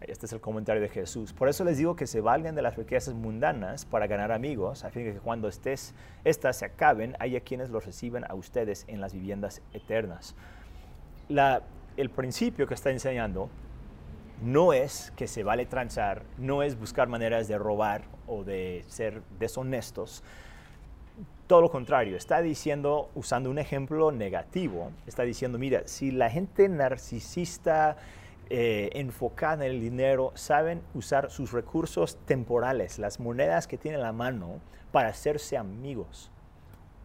Este 0.00 0.26
es 0.26 0.33
el 0.33 0.40
comentario 0.40 0.83
de 0.83 0.88
Jesús. 0.88 1.33
Por 1.33 1.48
eso 1.48 1.64
les 1.64 1.78
digo 1.78 1.96
que 1.96 2.07
se 2.07 2.20
valgan 2.20 2.54
de 2.54 2.62
las 2.62 2.76
riquezas 2.76 3.14
mundanas 3.14 3.85
para 3.85 4.07
ganar 4.07 4.33
amigos, 4.33 4.85
a 4.85 4.90
fin 4.90 5.04
de 5.04 5.14
que 5.14 5.20
cuando 5.20 5.48
estés, 5.48 5.94
estas 6.24 6.59
se 6.59 6.66
acaben, 6.66 7.16
haya 7.20 7.40
quienes 7.40 7.70
los 7.70 7.87
reciban 7.87 8.24
a 8.28 8.35
ustedes 8.35 8.85
en 8.88 9.00
las 9.00 9.14
viviendas 9.14 9.62
eternas. 9.72 10.35
el 11.96 12.11
principio 12.11 12.66
que 12.66 12.74
está 12.74 12.90
enseñando 12.90 13.48
no 14.42 14.72
es 14.72 15.12
que 15.16 15.26
se 15.26 15.42
vale 15.42 15.64
transar, 15.64 16.22
no 16.38 16.62
es 16.62 16.78
buscar 16.78 17.09
maneras 17.09 17.48
de 17.48 17.57
robar 17.57 18.02
o 18.26 18.44
de 18.44 18.85
ser 18.88 19.22
deshonestos. 19.38 20.22
Todo 21.46 21.61
lo 21.61 21.70
contrario, 21.70 22.16
está 22.16 22.40
diciendo, 22.40 23.11
usando 23.14 23.50
un 23.50 23.59
ejemplo 23.59 24.11
negativo, 24.11 24.90
está 25.07 25.22
diciendo, 25.22 25.59
mira, 25.59 25.83
si 25.87 26.11
la 26.11 26.30
gente 26.30 26.68
narcisista, 26.68 27.96
eh, 28.50 28.90
enfocada 28.94 29.64
en 29.66 29.72
el 29.72 29.80
dinero 29.80 30.33
saben 30.35 30.83
usar 30.94 31.30
sus 31.30 31.52
recursos 31.52 32.16
temporales, 32.26 32.98
las 32.98 33.20
monedas 33.20 33.66
que 33.66 33.78
tienen 33.78 34.00
a 34.00 34.04
la 34.04 34.12
mano, 34.12 34.61
para 34.92 35.09
hacerse 35.09 35.57
amigos, 35.57 36.30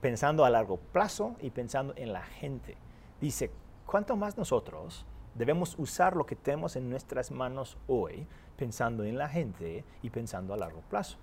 pensando 0.01 0.45
a 0.45 0.49
largo 0.49 0.77
plazo 0.77 1.35
y 1.41 1.49
pensando 1.49 1.93
en 1.95 2.13
la 2.13 2.21
gente. 2.21 2.77
Dice, 3.19 3.51
¿cuánto 3.85 4.15
más 4.15 4.37
nosotros 4.37 5.05
debemos 5.33 5.75
usar 5.79 6.15
lo 6.15 6.25
que 6.25 6.35
tenemos 6.35 6.75
en 6.75 6.89
nuestras 6.89 7.31
manos 7.31 7.77
hoy, 7.87 8.27
pensando 8.57 9.03
en 9.03 9.17
la 9.17 9.27
gente 9.27 9.83
y 10.03 10.09
pensando 10.09 10.53
a 10.53 10.57
largo 10.57 10.81
plazo? 10.81 11.17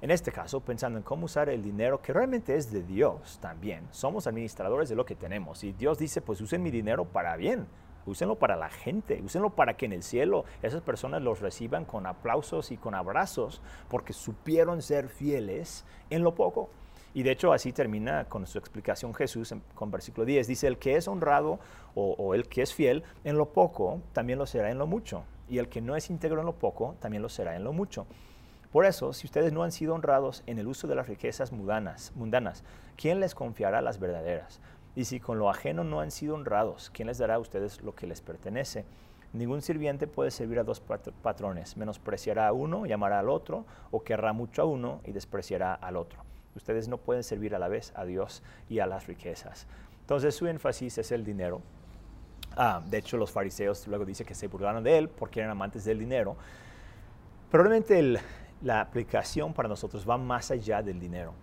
En 0.00 0.10
este 0.10 0.30
caso, 0.30 0.60
pensando 0.60 0.98
en 0.98 1.04
cómo 1.04 1.24
usar 1.24 1.48
el 1.48 1.62
dinero 1.62 2.02
que 2.02 2.12
realmente 2.12 2.54
es 2.54 2.70
de 2.70 2.82
Dios 2.82 3.38
también. 3.40 3.86
Somos 3.90 4.26
administradores 4.26 4.88
de 4.88 4.94
lo 4.94 5.06
que 5.06 5.14
tenemos 5.14 5.64
y 5.64 5.72
Dios 5.72 5.98
dice, 5.98 6.20
pues 6.20 6.40
usen 6.40 6.62
mi 6.62 6.70
dinero 6.70 7.06
para 7.06 7.36
bien, 7.36 7.66
úsenlo 8.06 8.36
para 8.36 8.56
la 8.56 8.70
gente, 8.70 9.20
úsenlo 9.22 9.50
para 9.50 9.76
que 9.76 9.86
en 9.86 9.92
el 9.92 10.02
cielo 10.02 10.44
esas 10.62 10.82
personas 10.82 11.22
los 11.22 11.40
reciban 11.40 11.84
con 11.84 12.06
aplausos 12.06 12.70
y 12.70 12.76
con 12.76 12.94
abrazos, 12.94 13.60
porque 13.88 14.12
supieron 14.12 14.82
ser 14.82 15.08
fieles 15.08 15.84
en 16.10 16.22
lo 16.22 16.34
poco. 16.34 16.70
Y 17.14 17.22
de 17.22 17.30
hecho 17.30 17.52
así 17.52 17.72
termina 17.72 18.26
con 18.26 18.46
su 18.46 18.58
explicación 18.58 19.14
Jesús 19.14 19.54
con 19.74 19.90
versículo 19.90 20.26
10. 20.26 20.46
Dice, 20.46 20.66
el 20.66 20.78
que 20.78 20.96
es 20.96 21.08
honrado 21.08 21.58
o, 21.94 22.14
o, 22.18 22.34
el 22.34 22.46
que 22.46 22.62
es 22.62 22.74
fiel 22.74 23.04
en 23.24 23.38
lo 23.38 23.46
poco, 23.46 24.00
también 24.12 24.38
lo 24.38 24.46
será 24.46 24.70
en 24.70 24.78
lo 24.78 24.86
mucho. 24.86 25.24
Y 25.48 25.58
el 25.58 25.68
que 25.68 25.80
no 25.80 25.96
es 25.96 26.10
íntegro 26.10 26.40
en 26.40 26.46
lo 26.46 26.56
poco, 26.56 26.94
también 27.00 27.22
lo 27.22 27.30
será 27.30 27.56
en 27.56 27.64
lo 27.64 27.72
mucho. 27.72 28.06
Por 28.70 28.84
eso, 28.84 29.14
si 29.14 29.26
ustedes 29.26 29.54
no 29.54 29.62
han 29.62 29.72
sido 29.72 29.94
honrados 29.94 30.42
en 30.46 30.58
el 30.58 30.66
uso 30.66 30.86
de 30.86 30.94
las 30.94 31.08
riquezas 31.08 31.50
mundanas, 31.52 32.12
mundanas 32.14 32.62
¿quién 32.96 33.20
les 33.20 33.34
confiará 33.34 33.80
las 33.80 33.98
verdaderas? 33.98 34.60
Y 34.96 35.04
si 35.04 35.20
con 35.20 35.38
lo 35.38 35.50
ajeno 35.50 35.84
no 35.84 36.00
han 36.00 36.10
sido 36.10 36.34
honrados, 36.34 36.90
¿quién 36.92 37.06
les 37.06 37.18
dará 37.18 37.34
a 37.34 37.38
ustedes 37.38 37.82
lo 37.82 37.94
que 37.94 38.06
les 38.06 38.22
pertenece? 38.22 38.86
Ningún 39.34 39.60
sirviente 39.60 40.06
puede 40.06 40.30
servir 40.30 40.58
a 40.58 40.64
dos 40.64 40.80
patrones. 40.80 41.76
Menospreciará 41.76 42.48
a 42.48 42.52
uno, 42.52 42.86
llamará 42.86 43.18
al 43.18 43.28
otro, 43.28 43.66
o 43.90 44.02
querrá 44.02 44.32
mucho 44.32 44.62
a 44.62 44.64
uno 44.64 45.02
y 45.04 45.12
despreciará 45.12 45.74
al 45.74 45.96
otro. 45.96 46.22
Ustedes 46.54 46.88
no 46.88 46.96
pueden 46.96 47.22
servir 47.22 47.54
a 47.54 47.58
la 47.58 47.68
vez 47.68 47.92
a 47.94 48.06
Dios 48.06 48.42
y 48.70 48.78
a 48.78 48.86
las 48.86 49.06
riquezas. 49.06 49.66
Entonces 50.00 50.34
su 50.34 50.46
énfasis 50.46 50.96
es 50.96 51.12
el 51.12 51.24
dinero. 51.24 51.60
Ah, 52.56 52.82
de 52.88 52.96
hecho, 52.96 53.18
los 53.18 53.30
fariseos 53.30 53.86
luego 53.88 54.06
dice 54.06 54.24
que 54.24 54.34
se 54.34 54.48
burlaron 54.48 54.82
de 54.82 54.96
él 54.96 55.10
porque 55.10 55.40
eran 55.40 55.50
amantes 55.50 55.84
del 55.84 55.98
dinero. 55.98 56.36
Probablemente 57.50 58.18
la 58.62 58.80
aplicación 58.80 59.52
para 59.52 59.68
nosotros 59.68 60.08
va 60.08 60.16
más 60.16 60.50
allá 60.50 60.82
del 60.82 60.98
dinero. 60.98 61.34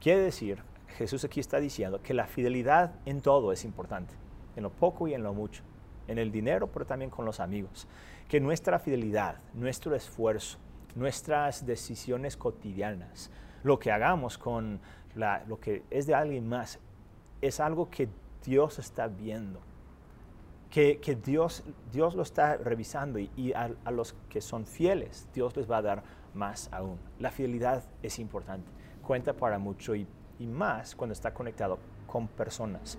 Quiere 0.00 0.22
decir 0.22 0.62
Jesús 0.96 1.24
aquí 1.24 1.40
está 1.40 1.58
diciendo 1.58 2.00
que 2.02 2.14
la 2.14 2.26
fidelidad 2.26 2.92
en 3.04 3.20
todo 3.20 3.52
es 3.52 3.64
importante, 3.64 4.14
en 4.56 4.62
lo 4.62 4.70
poco 4.70 5.08
y 5.08 5.14
en 5.14 5.22
lo 5.22 5.34
mucho. 5.34 5.62
en 6.06 6.18
el 6.18 6.30
dinero, 6.30 6.66
pero 6.66 6.84
también 6.84 7.10
con 7.10 7.24
los 7.24 7.40
amigos. 7.40 7.88
Que 8.28 8.38
nuestra 8.38 8.78
fidelidad, 8.78 9.38
nuestro 9.54 9.94
esfuerzo, 9.94 10.58
nuestras 10.94 11.64
decisiones 11.64 12.36
cotidianas, 12.36 13.30
lo 13.62 13.78
que 13.78 13.90
hagamos 13.90 14.36
con 14.36 14.80
lo 15.14 15.58
que 15.60 15.82
es 15.90 16.06
de 16.06 16.14
alguien 16.14 16.46
más, 16.46 16.78
es 17.40 17.58
algo 17.58 17.88
que 17.88 18.08
Dios 18.44 18.78
está 18.78 19.06
viendo. 19.08 19.60
Que, 20.70 20.98
Dios, 21.24 21.62
Dios 21.92 22.16
lo 22.16 22.22
está 22.22 22.56
revisando 22.56 23.20
y, 23.20 23.52
a, 23.54 23.70
los 23.90 24.14
que 24.28 24.40
son 24.40 24.66
fieles, 24.66 25.28
Dios 25.32 25.56
les 25.56 25.70
va 25.70 25.78
a 25.78 25.82
dar 25.82 26.02
más 26.34 26.68
aún. 26.72 26.98
La 27.20 27.30
fidelidad 27.30 27.84
es 28.02 28.18
importante, 28.18 28.68
cuenta 29.02 29.34
para 29.34 29.58
mucho 29.58 29.94
y, 29.94 30.06
y 30.44 30.46
más 30.46 30.94
cuando 30.94 31.12
está 31.12 31.32
conectado 31.32 31.78
con 32.06 32.28
personas. 32.28 32.98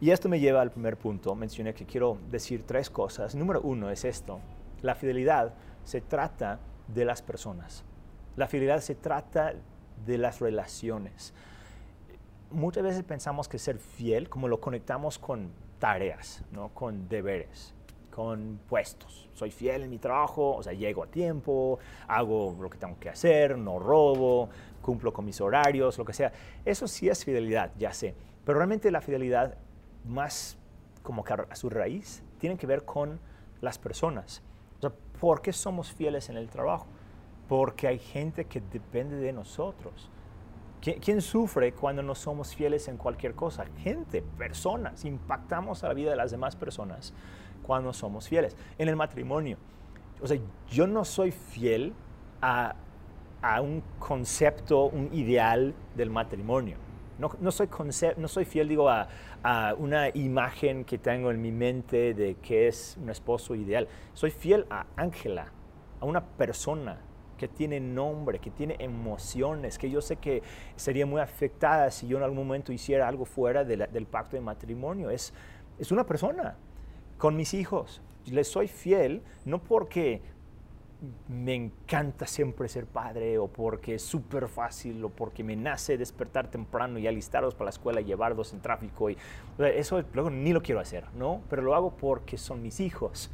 Y 0.00 0.10
esto 0.10 0.28
me 0.28 0.40
lleva 0.40 0.62
al 0.62 0.70
primer 0.70 0.96
punto. 0.96 1.34
Mencioné 1.34 1.74
que 1.74 1.84
quiero 1.84 2.16
decir 2.30 2.64
tres 2.66 2.88
cosas. 2.88 3.34
Número 3.34 3.60
uno 3.60 3.90
es 3.90 4.04
esto. 4.04 4.40
La 4.80 4.94
fidelidad 4.94 5.52
se 5.84 6.00
trata 6.00 6.58
de 6.88 7.04
las 7.04 7.20
personas. 7.20 7.84
La 8.36 8.46
fidelidad 8.46 8.80
se 8.80 8.94
trata 8.94 9.54
de 10.06 10.16
las 10.16 10.40
relaciones. 10.40 11.34
Muchas 12.50 12.82
veces 12.82 13.02
pensamos 13.04 13.48
que 13.48 13.58
ser 13.58 13.78
fiel, 13.78 14.28
como 14.28 14.48
lo 14.48 14.60
conectamos 14.60 15.18
con 15.18 15.50
tareas, 15.78 16.42
¿no? 16.50 16.70
con 16.70 17.08
deberes, 17.08 17.74
con 18.10 18.58
puestos. 18.68 19.28
Soy 19.34 19.50
fiel 19.50 19.82
en 19.82 19.90
mi 19.90 19.98
trabajo, 19.98 20.56
o 20.56 20.62
sea, 20.62 20.72
llego 20.72 21.04
a 21.04 21.06
tiempo, 21.06 21.78
hago 22.08 22.56
lo 22.58 22.70
que 22.70 22.78
tengo 22.78 22.98
que 22.98 23.08
hacer, 23.08 23.56
no 23.58 23.78
robo, 23.78 24.48
cumplo 24.80 25.12
con 25.12 25.24
mis 25.24 25.40
horarios, 25.40 25.98
lo 25.98 26.04
que 26.04 26.12
sea. 26.12 26.32
Eso 26.64 26.88
sí 26.88 27.08
es 27.08 27.24
fidelidad, 27.24 27.72
ya 27.78 27.92
sé. 27.92 28.14
Pero 28.44 28.58
realmente 28.58 28.90
la 28.90 29.00
fidelidad 29.00 29.56
más 30.04 30.56
como 31.02 31.24
que 31.24 31.32
a 31.32 31.54
su 31.54 31.70
raíz 31.70 32.22
tiene 32.38 32.56
que 32.56 32.66
ver 32.66 32.84
con 32.84 33.20
las 33.60 33.78
personas. 33.78 34.42
O 34.78 34.80
sea, 34.80 34.92
¿por 35.20 35.42
qué 35.42 35.52
somos 35.52 35.92
fieles 35.92 36.28
en 36.30 36.36
el 36.36 36.48
trabajo? 36.48 36.86
Porque 37.48 37.88
hay 37.88 37.98
gente 37.98 38.46
que 38.46 38.60
depende 38.60 39.16
de 39.16 39.32
nosotros. 39.32 40.10
¿Quién 40.80 41.20
sufre 41.20 41.72
cuando 41.74 42.02
no 42.02 42.14
somos 42.14 42.54
fieles 42.54 42.88
en 42.88 42.96
cualquier 42.96 43.34
cosa? 43.34 43.66
Gente, 43.78 44.22
personas. 44.22 45.04
Impactamos 45.04 45.84
a 45.84 45.88
la 45.88 45.94
vida 45.94 46.10
de 46.10 46.16
las 46.16 46.30
demás 46.30 46.56
personas 46.56 47.12
cuando 47.62 47.92
somos 47.92 48.28
fieles. 48.28 48.56
En 48.78 48.88
el 48.88 48.96
matrimonio, 48.96 49.58
o 50.22 50.26
sea, 50.26 50.38
yo 50.70 50.86
no 50.86 51.04
soy 51.04 51.32
fiel 51.32 51.92
a, 52.40 52.74
a 53.42 53.60
un 53.60 53.82
concepto, 53.98 54.86
un 54.86 55.10
ideal 55.12 55.74
del 55.96 56.10
matrimonio. 56.10 56.76
No, 57.18 57.50
soy, 57.50 57.68
no 58.16 58.28
soy 58.28 58.44
fiel, 58.46 58.68
digo, 58.68 58.88
a, 58.88 59.06
una 59.76 60.08
imagen 60.08 60.84
que 60.84 60.96
tengo 60.96 61.30
en 61.30 61.40
mi 61.40 61.52
mente 61.52 62.14
de 62.14 62.36
que 62.36 62.66
es 62.66 62.96
un 63.00 63.10
esposo 63.10 63.54
ideal. 63.54 63.88
Soy 64.14 64.30
fiel 64.30 64.66
a 64.70 64.86
Ángela, 64.96 65.52
a 66.00 66.06
una 66.06 66.24
persona 66.24 66.98
que 67.36 67.46
tiene 67.46 67.78
nombre, 67.78 68.38
que 68.38 68.50
tiene 68.50 68.76
emociones, 68.78 69.78
que 69.78 69.90
yo 69.90 70.00
sé 70.00 70.16
que 70.16 70.42
sería 70.76 71.04
muy 71.04 71.20
afectada 71.20 71.90
si 71.90 72.06
yo 72.06 72.16
en 72.16 72.22
algún 72.22 72.38
momento 72.38 72.72
hiciera 72.72 73.06
algo 73.06 73.26
fuera 73.26 73.64
del 73.64 74.06
pacto 74.06 74.36
de 74.36 74.42
matrimonio. 74.42 75.10
Es, 75.10 75.34
es 75.78 75.92
una 75.92 76.04
persona 76.04 76.56
con 77.18 77.36
mis 77.36 77.52
hijos. 77.52 78.00
Les 78.26 78.48
soy 78.48 78.68
fiel 78.68 79.22
no 79.44 79.62
porque 79.62 80.22
me 81.28 81.54
encanta 81.54 82.26
siempre 82.26 82.68
ser 82.68 82.86
padre 82.86 83.38
o 83.38 83.48
porque 83.48 83.94
es 83.94 84.02
súper 84.02 84.48
fácil 84.48 85.02
o 85.04 85.08
porque 85.08 85.42
me 85.42 85.56
nace 85.56 85.96
despertar 85.96 86.50
temprano 86.50 86.98
y 86.98 87.06
alistarlos 87.06 87.54
para 87.54 87.66
la 87.66 87.70
escuela 87.70 88.00
y 88.00 88.04
llevarlos 88.04 88.52
en 88.52 88.60
tráfico. 88.60 89.10
Y, 89.10 89.16
eso 89.58 90.02
luego 90.12 90.30
ni 90.30 90.52
lo 90.52 90.62
quiero 90.62 90.80
hacer, 90.80 91.04
¿no? 91.14 91.42
Pero 91.48 91.62
lo 91.62 91.74
hago 91.74 91.92
porque 91.96 92.36
son 92.36 92.62
mis 92.62 92.80
hijos. 92.80 93.30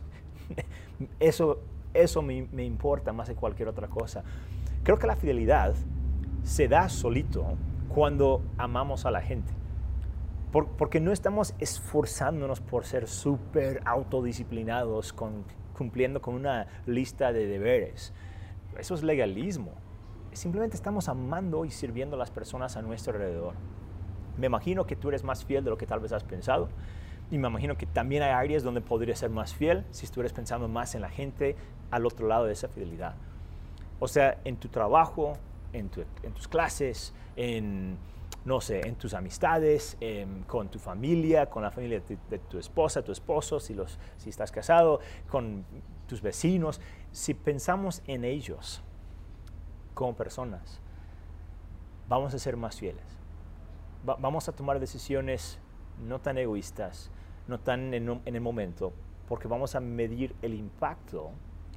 eso 1.21 1.61
eso 2.03 2.23
me, 2.23 2.65
importa 2.65 3.13
más 3.13 3.29
de 3.29 3.35
cualquier 3.35 3.69
otra 3.69 3.89
cosa. 3.89 4.23
Creo 4.83 4.99
que 4.99 5.07
la 5.07 5.17
fidelidad 5.17 5.75
se 6.45 6.69
da 6.69 6.89
solito 6.89 7.57
cuando 7.89 8.43
amamos 8.59 9.07
a 9.07 9.11
la 9.11 9.21
gente. 9.21 9.53
porque 10.79 11.01
no 11.01 11.13
estamos 11.13 11.55
esforzándonos 11.59 12.61
por 12.61 12.87
ser 12.87 13.09
súper 13.09 13.83
autodisciplinados 13.85 15.13
con 15.13 15.45
cumpliendo 15.77 16.23
con 16.23 16.35
una 16.35 16.67
lista 16.87 17.33
de 17.33 17.47
deberes. 17.47 18.13
Eso 18.79 18.95
es 18.95 19.03
legalismo. 19.03 19.73
Simplemente 20.33 20.77
estamos 20.77 21.09
amando 21.09 21.65
y 21.65 21.71
sirviendo 21.71 22.17
a 22.17 22.19
las 22.19 22.31
personas 22.31 22.77
a 22.77 22.83
nuestro 22.83 23.13
alrededor. 23.13 23.55
Me 24.37 24.47
imagino 24.47 24.87
que 24.87 24.97
tú 24.97 25.09
eres 25.09 25.25
más 25.25 25.45
fiel 25.45 25.65
de 25.65 25.71
lo 25.71 25.79
que 25.79 25.87
tal 25.87 26.01
vez 26.01 26.13
has 26.13 26.25
pensado. 26.25 26.69
Y 27.31 27.39
me 27.39 27.49
imagino 27.49 27.77
que 27.77 27.87
también 27.87 28.23
hay 28.23 28.31
áreas 28.31 28.63
donde 28.63 28.81
podrías 28.81 29.19
ser 29.19 29.31
más 29.31 29.55
fiel 29.55 29.85
si 29.91 30.05
estuvieras 30.05 30.33
pensando 30.33 30.69
más 30.69 30.95
en 30.95 31.01
la 31.01 31.11
gente 31.11 31.57
al 31.91 32.07
otro 32.07 32.27
lado 32.29 32.45
de 32.45 32.53
esa 32.53 32.69
fidelidad. 32.69 33.15
O 33.99 34.09
sea, 34.09 34.39
en 34.45 34.57
tu 34.57 34.69
trabajo, 34.69 35.35
en 35.73 35.89
tus 35.89 36.49
clases, 36.49 37.15
en, 37.35 37.99
no 38.47 38.61
sé, 38.61 38.87
en 38.87 38.95
tus 38.95 39.13
amistades, 39.13 39.97
em, 40.01 40.45
con 40.45 40.69
tu 40.69 40.79
familia, 40.79 41.51
con 41.51 41.65
la 41.65 41.73
familia 41.73 42.01
de, 42.31 42.39
tu 42.39 42.59
esposa, 42.59 43.03
tu 43.03 43.11
esposo, 43.11 43.59
si, 43.59 43.75
los, 43.75 43.99
si 44.19 44.31
estás 44.31 44.53
casado, 44.53 45.01
con 45.29 45.65
tus 46.07 46.23
vecinos, 46.23 46.81
si 47.11 47.35
pensamos 47.35 48.03
en 48.07 48.25
ellos 48.25 48.85
como 49.95 50.15
personas, 50.15 50.81
vamos 52.09 52.33
a 52.35 52.39
ser 52.39 52.57
más 52.57 52.79
fieles. 52.79 53.05
vamos 54.05 54.49
a 54.49 54.53
tomar 54.53 54.79
decisiones 54.79 55.59
no 55.99 56.21
tan 56.21 56.39
egoístas, 56.39 57.11
no 57.49 57.59
tan 57.59 57.93
en, 57.93 58.09
en 58.25 58.35
el 58.37 58.41
momento, 58.41 58.93
porque 59.27 59.49
vamos 59.49 59.75
a 59.75 59.81
medir 59.81 60.37
el 60.43 60.55
impacto 60.55 61.33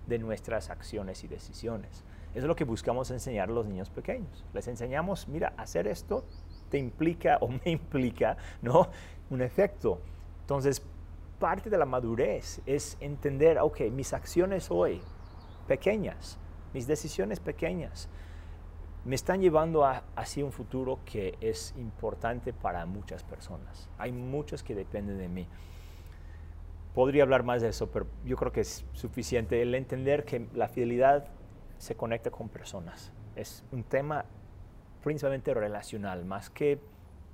de 0.05 0.19
nuestras 0.19 0.69
acciones 0.69 1.23
y 1.23 1.27
decisiones. 1.27 2.03
Eso 2.31 2.41
es 2.41 2.43
lo 2.45 2.55
que 2.55 2.63
buscamos 2.63 3.09
enseñar 3.09 3.49
a 3.49 3.51
los 3.51 3.65
niños 3.65 3.89
pequeños. 3.89 4.45
Les 4.53 4.67
enseñamos, 4.67 5.27
mira, 5.27 5.53
hacer 5.57 5.87
esto 5.87 6.25
te 6.69 6.77
implica 6.77 7.37
o 7.41 7.47
me 7.47 7.61
implica, 7.65 8.37
¿no? 8.61 8.89
Un 9.29 9.41
efecto. 9.41 9.99
Entonces, 10.41 10.81
parte 11.39 11.69
de 11.69 11.77
la 11.77 11.85
madurez 11.85 12.61
es 12.65 12.97
entender, 12.99 13.59
ok, 13.59 13.81
mis 13.91 14.13
acciones 14.13 14.69
hoy, 14.69 15.01
pequeñas, 15.67 16.37
mis 16.73 16.87
decisiones 16.87 17.39
pequeñas, 17.39 18.09
me 19.05 19.15
están 19.15 19.41
llevando 19.41 19.85
a, 19.85 20.03
hacia 20.15 20.43
un 20.43 20.51
futuro 20.51 20.99
que 21.05 21.37
es 21.39 21.73
importante 21.77 22.53
para 22.53 22.85
muchas 22.85 23.23
personas. 23.23 23.89
Hay 23.97 24.11
muchos 24.11 24.61
que 24.61 24.75
dependen 24.75 25.17
de 25.17 25.29
mí. 25.29 25.47
Podría 26.93 27.23
hablar 27.23 27.43
más 27.43 27.61
de 27.61 27.69
eso, 27.69 27.89
pero 27.91 28.07
yo 28.25 28.35
creo 28.35 28.51
que 28.51 28.61
es 28.61 28.85
suficiente 28.93 29.61
el 29.61 29.73
entender 29.73 30.25
que 30.25 30.47
la 30.53 30.67
fidelidad 30.67 31.27
se 31.77 31.95
conecta 31.95 32.29
con 32.29 32.49
personas. 32.49 33.13
Es 33.35 33.63
un 33.71 33.83
tema 33.83 34.25
principalmente 35.03 35.53
relacional, 35.53 36.25
más 36.25 36.49
que 36.49 36.79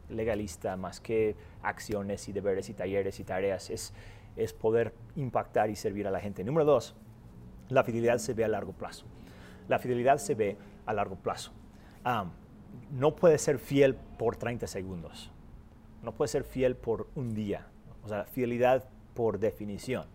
legalista, 0.10 0.78
más 0.78 0.99
que 0.99 1.36
acciones 1.62 2.28
y 2.30 2.34
deberes 2.34 2.69
y 2.69 2.73
talleres 2.73 3.19
y 3.19 3.23
tareas, 3.23 3.69
es, 3.69 3.93
es 4.36 4.54
poder 4.54 4.93
impactar 5.15 5.69
y 5.69 5.75
servir 5.75 6.08
a 6.08 6.12
la 6.12 6.19
gente. 6.19 6.43
Número 6.43 6.65
dos, 6.65 6.95
la 7.69 7.84
fidelidad 7.84 8.17
se 8.19 8.34
ve 8.34 8.45
a 8.45 8.47
largo 8.47 8.73
plazo. 8.73 9.06
La 9.67 9.80
fidelidad 9.80 10.17
se 10.17 10.36
ve 10.36 10.58
a 10.86 10.93
largo 10.93 11.15
plazo. 11.15 11.51
no 12.91 13.15
puede 13.15 13.38
ser 13.38 13.58
fiel 13.58 13.95
por 13.95 14.36
30 14.36 14.67
segundos. 14.67 15.32
No 16.04 16.12
puede 16.13 16.30
ser 16.30 16.43
fiel 16.43 16.75
por 16.75 17.08
un 17.15 17.34
día. 17.34 17.67
O 18.04 18.08
sea, 18.08 18.25
fidelidad 18.25 18.88
por 19.15 19.39
definición 19.39 20.06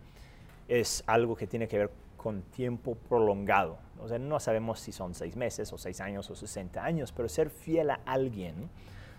es 0.69 1.03
algo 1.05 1.35
que 1.35 1.47
tiene 1.47 1.67
que 1.67 1.77
ver 1.77 1.91
con 2.21 2.43
tiempo 2.43 2.93
prolongado. 2.93 3.79
O 3.99 4.07
sea, 4.07 4.19
no 4.19 4.39
sabemos 4.39 4.79
si 4.79 4.91
son 4.91 5.15
seis 5.15 5.35
meses 5.35 5.73
o 5.73 5.79
seis 5.79 5.99
años 6.01 6.29
o 6.29 6.35
60 6.35 6.83
años, 6.83 7.11
pero 7.11 7.27
ser 7.27 7.49
fiel 7.49 7.89
a 7.89 7.99
alguien, 8.05 8.69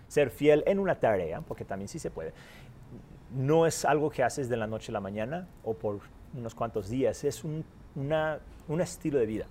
ser 0.07 0.29
fiel 0.29 0.63
en 0.67 0.79
una 0.79 0.95
tarea, 0.95 1.41
porque 1.41 1.65
también 1.65 1.89
sí 1.89 1.99
se 1.99 2.09
puede, 2.09 2.31
no 3.35 3.67
es 3.67 3.83
algo 3.83 4.09
que 4.09 4.23
haces 4.23 4.47
de 4.47 4.55
la 4.55 4.67
noche 4.67 4.89
a 4.89 4.93
la 4.93 5.01
mañana 5.01 5.49
o 5.65 5.73
por 5.73 5.99
unos 6.33 6.55
cuantos 6.55 6.87
días, 6.87 7.25
es 7.25 7.43
un, 7.43 7.65
un 7.95 8.81
estilo 8.81 9.19
de 9.19 9.25
vida. 9.25 9.47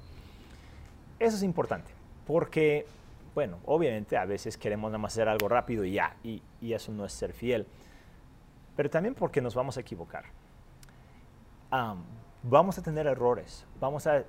Eso 1.19 1.37
es 1.37 1.43
importante, 1.43 1.91
porque, 2.27 2.87
bueno, 3.35 3.59
obviamente 3.67 4.17
a 4.17 4.25
veces 4.25 4.57
queremos 4.57 4.91
nada 4.91 4.99
más 4.99 5.12
hacer 5.12 5.29
algo 5.29 5.51
rápido 5.51 5.85
y 5.85 5.93
ya, 5.93 6.17
y, 6.25 6.43
y 6.62 6.73
eso 6.73 6.91
no 6.91 7.05
es 7.05 7.12
ser 7.12 7.35
fiel, 7.35 7.67
pero 8.77 8.88
también 8.88 9.15
porque 9.15 9.43
nos 9.43 9.55
vamos 9.55 9.77
a 9.77 9.81
equivocar 9.81 10.25
vamos 12.42 12.78
a 12.78 12.83
tener 12.83 13.07
errores, 13.07 13.66
vamos 13.81 14.07
a 14.07 14.24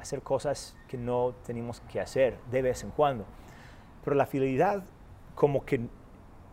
hacer 0.00 0.22
cosas 0.22 0.76
que 0.88 0.96
no 0.96 1.34
tenemos 1.46 1.80
que 1.80 2.00
hacer 2.00 2.38
de 2.50 2.62
vez 2.62 2.82
en 2.82 2.90
cuando. 2.90 3.24
Pero 4.02 4.16
la 4.16 4.26
fidelidad 4.26 4.84
como 5.34 5.64
que 5.64 5.80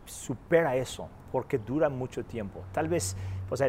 supera 0.05 0.75
eso, 0.75 1.09
porque 1.31 1.57
dura 1.57 1.89
mucho 1.89 2.23
tiempo. 2.23 2.63
Tal 2.71 2.87
vez, 2.87 3.15
pues, 3.47 3.63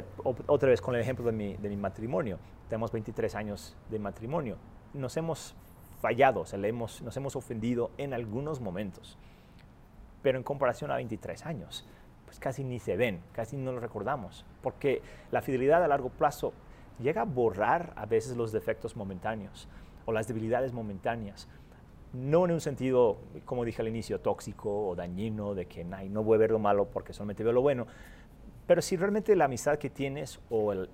otra 0.46 0.68
vez 0.68 0.80
con 0.80 0.94
el 0.94 1.00
ejemplo 1.00 1.24
de 1.24 1.32
mi, 1.32 1.56
de 1.56 1.68
mi 1.68 1.76
matrimonio, 1.76 2.38
tenemos 2.68 2.92
23 2.92 3.34
años 3.34 3.76
de 3.90 3.98
matrimonio, 3.98 4.56
nos 4.94 5.16
hemos 5.16 5.54
fallado, 6.00 6.40
o 6.40 6.46
sea, 6.46 6.58
hemos, 6.66 7.02
nos 7.02 7.16
hemos 7.16 7.36
ofendido 7.36 7.90
en 7.98 8.14
algunos 8.14 8.60
momentos, 8.60 9.18
pero 10.22 10.38
en 10.38 10.44
comparación 10.44 10.90
a 10.90 10.96
23 10.96 11.46
años, 11.46 11.86
pues 12.24 12.38
casi 12.40 12.64
ni 12.64 12.78
se 12.78 12.96
ven, 12.96 13.20
casi 13.32 13.56
no 13.56 13.72
lo 13.72 13.80
recordamos, 13.80 14.44
porque 14.62 15.02
la 15.30 15.42
fidelidad 15.42 15.84
a 15.84 15.88
largo 15.88 16.08
plazo 16.08 16.52
llega 17.02 17.22
a 17.22 17.24
borrar 17.24 17.92
a 17.96 18.06
veces 18.06 18.36
los 18.36 18.52
defectos 18.52 18.96
momentáneos 18.96 19.68
o 20.06 20.12
las 20.12 20.28
debilidades 20.28 20.72
momentáneas. 20.72 21.48
No 22.12 22.44
en 22.44 22.52
un 22.52 22.60
sentido, 22.60 23.18
como 23.44 23.64
dije 23.64 23.82
al 23.82 23.88
inicio, 23.88 24.20
tóxico 24.20 24.88
o 24.88 24.94
dañino, 24.94 25.54
de 25.54 25.66
que 25.66 25.84
no 25.84 26.22
voy 26.22 26.36
a 26.36 26.38
ver 26.38 26.50
lo 26.50 26.58
malo 26.58 26.86
porque 26.86 27.12
solamente 27.12 27.42
veo 27.42 27.52
lo 27.52 27.62
bueno, 27.62 27.86
pero 28.66 28.80
si 28.80 28.96
realmente 28.96 29.34
la 29.34 29.46
amistad 29.46 29.78
que 29.78 29.90
tienes 29.90 30.40
o, 30.50 30.72
el, 30.72 30.88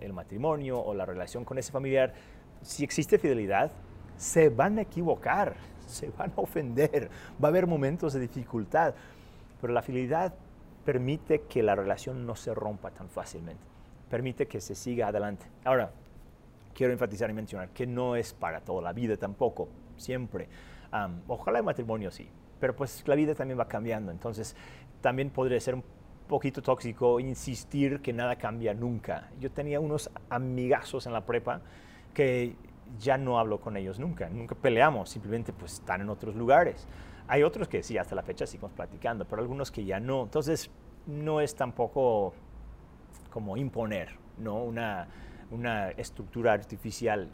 el 0.00 0.12
matrimonio 0.12 0.80
o 0.80 0.94
la 0.94 1.06
relación 1.06 1.44
con 1.44 1.58
ese 1.58 1.72
familiar, 1.72 2.12
si 2.60 2.84
existe 2.84 3.18
fidelidad, 3.18 3.72
se 4.16 4.50
van 4.50 4.78
a 4.78 4.82
equivocar, 4.82 5.54
se 5.86 6.10
van 6.10 6.32
a 6.36 6.40
ofender, 6.40 7.10
va 7.42 7.48
a 7.48 7.50
haber 7.50 7.66
momentos 7.66 8.12
de 8.12 8.20
dificultad, 8.20 8.94
pero 9.60 9.72
la 9.72 9.82
fidelidad 9.82 10.34
permite 10.84 11.42
que 11.42 11.62
la 11.62 11.74
relación 11.74 12.26
no 12.26 12.34
se 12.34 12.54
rompa 12.54 12.90
tan 12.90 13.08
fácilmente, 13.08 13.62
permite 14.12 14.46
que 14.46 14.60
se 14.60 14.74
siga 14.74 15.06
adelante. 15.06 15.46
Ahora, 15.64 15.90
quiero 16.74 16.92
enfatizar 16.92 17.30
y 17.30 17.32
mencionar 17.32 17.70
que 17.70 17.86
no 17.86 18.14
es 18.14 18.34
para 18.34 18.60
toda 18.60 18.82
la 18.82 18.92
vida 18.92 19.16
tampoco, 19.16 19.70
siempre. 19.96 20.50
ojalá 21.28 21.60
el 21.60 21.64
matrimonio 21.64 22.10
sí, 22.10 22.28
pero 22.60 22.76
pues 22.76 23.08
la 23.08 23.14
vida 23.14 23.34
también 23.34 23.58
va 23.58 23.66
cambiando, 23.66 24.12
entonces 24.12 24.54
también 25.00 25.30
podría 25.30 25.58
ser 25.60 25.76
un 25.76 25.82
poquito 26.28 26.60
tóxico 26.60 27.20
insistir 27.20 28.02
que 28.02 28.12
nada 28.12 28.36
cambia 28.36 28.74
nunca. 28.74 29.30
Yo 29.40 29.50
tenía 29.50 29.80
unos 29.80 30.10
amigazos 30.28 31.06
en 31.06 31.14
la 31.14 31.24
prepa 31.24 31.62
que 32.12 32.54
ya 32.98 33.16
no 33.16 33.38
hablo 33.38 33.62
con 33.62 33.78
ellos 33.78 33.98
nunca, 33.98 34.28
nunca 34.28 34.54
peleamos, 34.54 35.08
simplemente 35.08 35.54
pues 35.54 35.72
están 35.72 36.02
en 36.02 36.10
otros 36.10 36.36
lugares. 36.36 36.86
Hay 37.28 37.44
otros 37.44 37.66
que 37.66 37.82
sí, 37.82 37.96
hasta 37.96 38.14
la 38.14 38.22
fecha 38.22 38.46
seguimos 38.46 38.72
platicando, 38.72 39.24
pero 39.24 39.40
algunos 39.40 39.70
que 39.70 39.86
ya 39.86 40.00
no. 40.00 40.24
Entonces, 40.24 40.70
no 41.06 41.40
es 41.40 41.54
tampoco 41.54 42.34
como 43.32 43.56
imponer, 43.56 44.10
¿no? 44.38 44.62
Una, 44.62 45.08
una 45.50 45.90
estructura 45.90 46.52
artificial. 46.52 47.30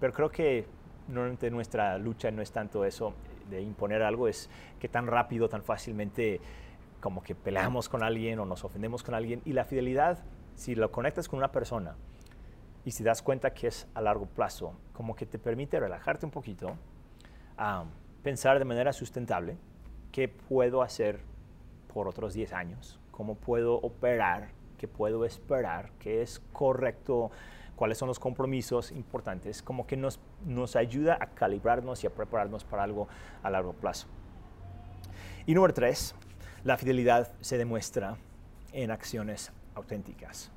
Pero 0.00 0.12
creo 0.12 0.30
que 0.30 0.66
normalmente 1.08 1.50
nuestra 1.50 1.96
lucha 1.98 2.30
no 2.30 2.42
es 2.42 2.50
tanto 2.50 2.84
eso 2.84 3.14
de 3.48 3.62
imponer 3.62 4.02
algo, 4.02 4.28
es 4.28 4.50
que 4.80 4.88
tan 4.88 5.06
rápido, 5.06 5.48
tan 5.48 5.62
fácilmente 5.62 6.40
como 7.00 7.22
que 7.22 7.34
peleamos 7.34 7.88
con 7.88 8.02
alguien 8.02 8.38
o 8.38 8.46
nos 8.46 8.64
ofendemos 8.64 9.02
con 9.02 9.14
alguien. 9.14 9.42
Y 9.44 9.52
la 9.52 9.64
fidelidad, 9.64 10.18
si 10.54 10.74
lo 10.74 10.90
conectas 10.90 11.28
con 11.28 11.38
una 11.38 11.52
persona, 11.52 11.96
y 12.84 12.90
si 12.90 13.04
das 13.04 13.22
cuenta 13.22 13.54
que 13.54 13.68
es 13.68 13.86
a 13.94 14.00
largo 14.00 14.26
plazo, 14.26 14.74
como 14.92 15.14
que 15.14 15.26
te 15.26 15.38
permite 15.38 15.78
relajarte 15.78 16.26
un 16.26 16.32
poquito, 16.32 16.76
pensar 18.22 18.58
de 18.58 18.64
manera 18.64 18.92
sustentable 18.92 19.56
qué 20.10 20.28
puedo 20.28 20.82
hacer 20.82 21.20
por 21.92 22.08
otros 22.08 22.34
10 22.34 22.52
años, 22.52 22.98
cómo 23.10 23.36
puedo 23.36 23.74
operar, 23.74 24.48
qué 24.82 24.88
puedo 24.88 25.24
esperar, 25.24 25.92
qué 26.00 26.22
es 26.22 26.42
correcto, 26.52 27.30
cuáles 27.76 27.96
son 27.98 28.08
los 28.08 28.18
compromisos 28.18 28.90
importantes, 28.90 29.62
como 29.62 29.86
que 29.86 29.96
nos, 29.96 30.18
nos 30.44 30.74
ayuda 30.74 31.16
a 31.20 31.28
calibrarnos 31.28 32.02
y 32.02 32.08
a 32.08 32.10
prepararnos 32.10 32.64
para 32.64 32.82
algo 32.82 33.06
a 33.44 33.50
largo 33.50 33.74
plazo. 33.74 34.08
Y 35.46 35.54
número 35.54 35.72
tres, 35.72 36.16
la 36.64 36.76
fidelidad 36.78 37.30
se 37.40 37.58
demuestra 37.58 38.16
en 38.72 38.90
acciones 38.90 39.52
auténticas. 39.76 40.50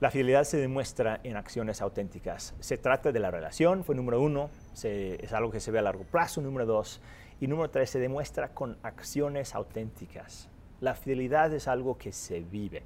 La 0.00 0.10
fidelidad 0.10 0.44
se 0.44 0.56
demuestra 0.56 1.20
en 1.22 1.36
acciones 1.36 1.82
auténticas. 1.82 2.54
Se 2.60 2.78
trata 2.78 3.12
de 3.12 3.20
la 3.20 3.30
relación, 3.30 3.84
fue 3.84 3.94
número 3.94 4.22
uno, 4.22 4.48
es 4.82 5.32
algo 5.34 5.50
que 5.50 5.60
se 5.60 5.70
ve 5.70 5.80
a 5.80 5.82
largo 5.82 6.04
plazo, 6.04 6.40
número 6.40 6.64
dos. 6.64 7.02
Y 7.40 7.46
número 7.46 7.68
tres, 7.68 7.90
se 7.90 7.98
demuestra 7.98 8.54
con 8.54 8.78
acciones 8.82 9.54
auténticas. 9.54 10.48
La 10.80 10.94
fidelidad 10.94 11.52
es 11.52 11.68
algo 11.68 11.96
que 11.98 12.12
se 12.12 12.40
vive. 12.40 12.82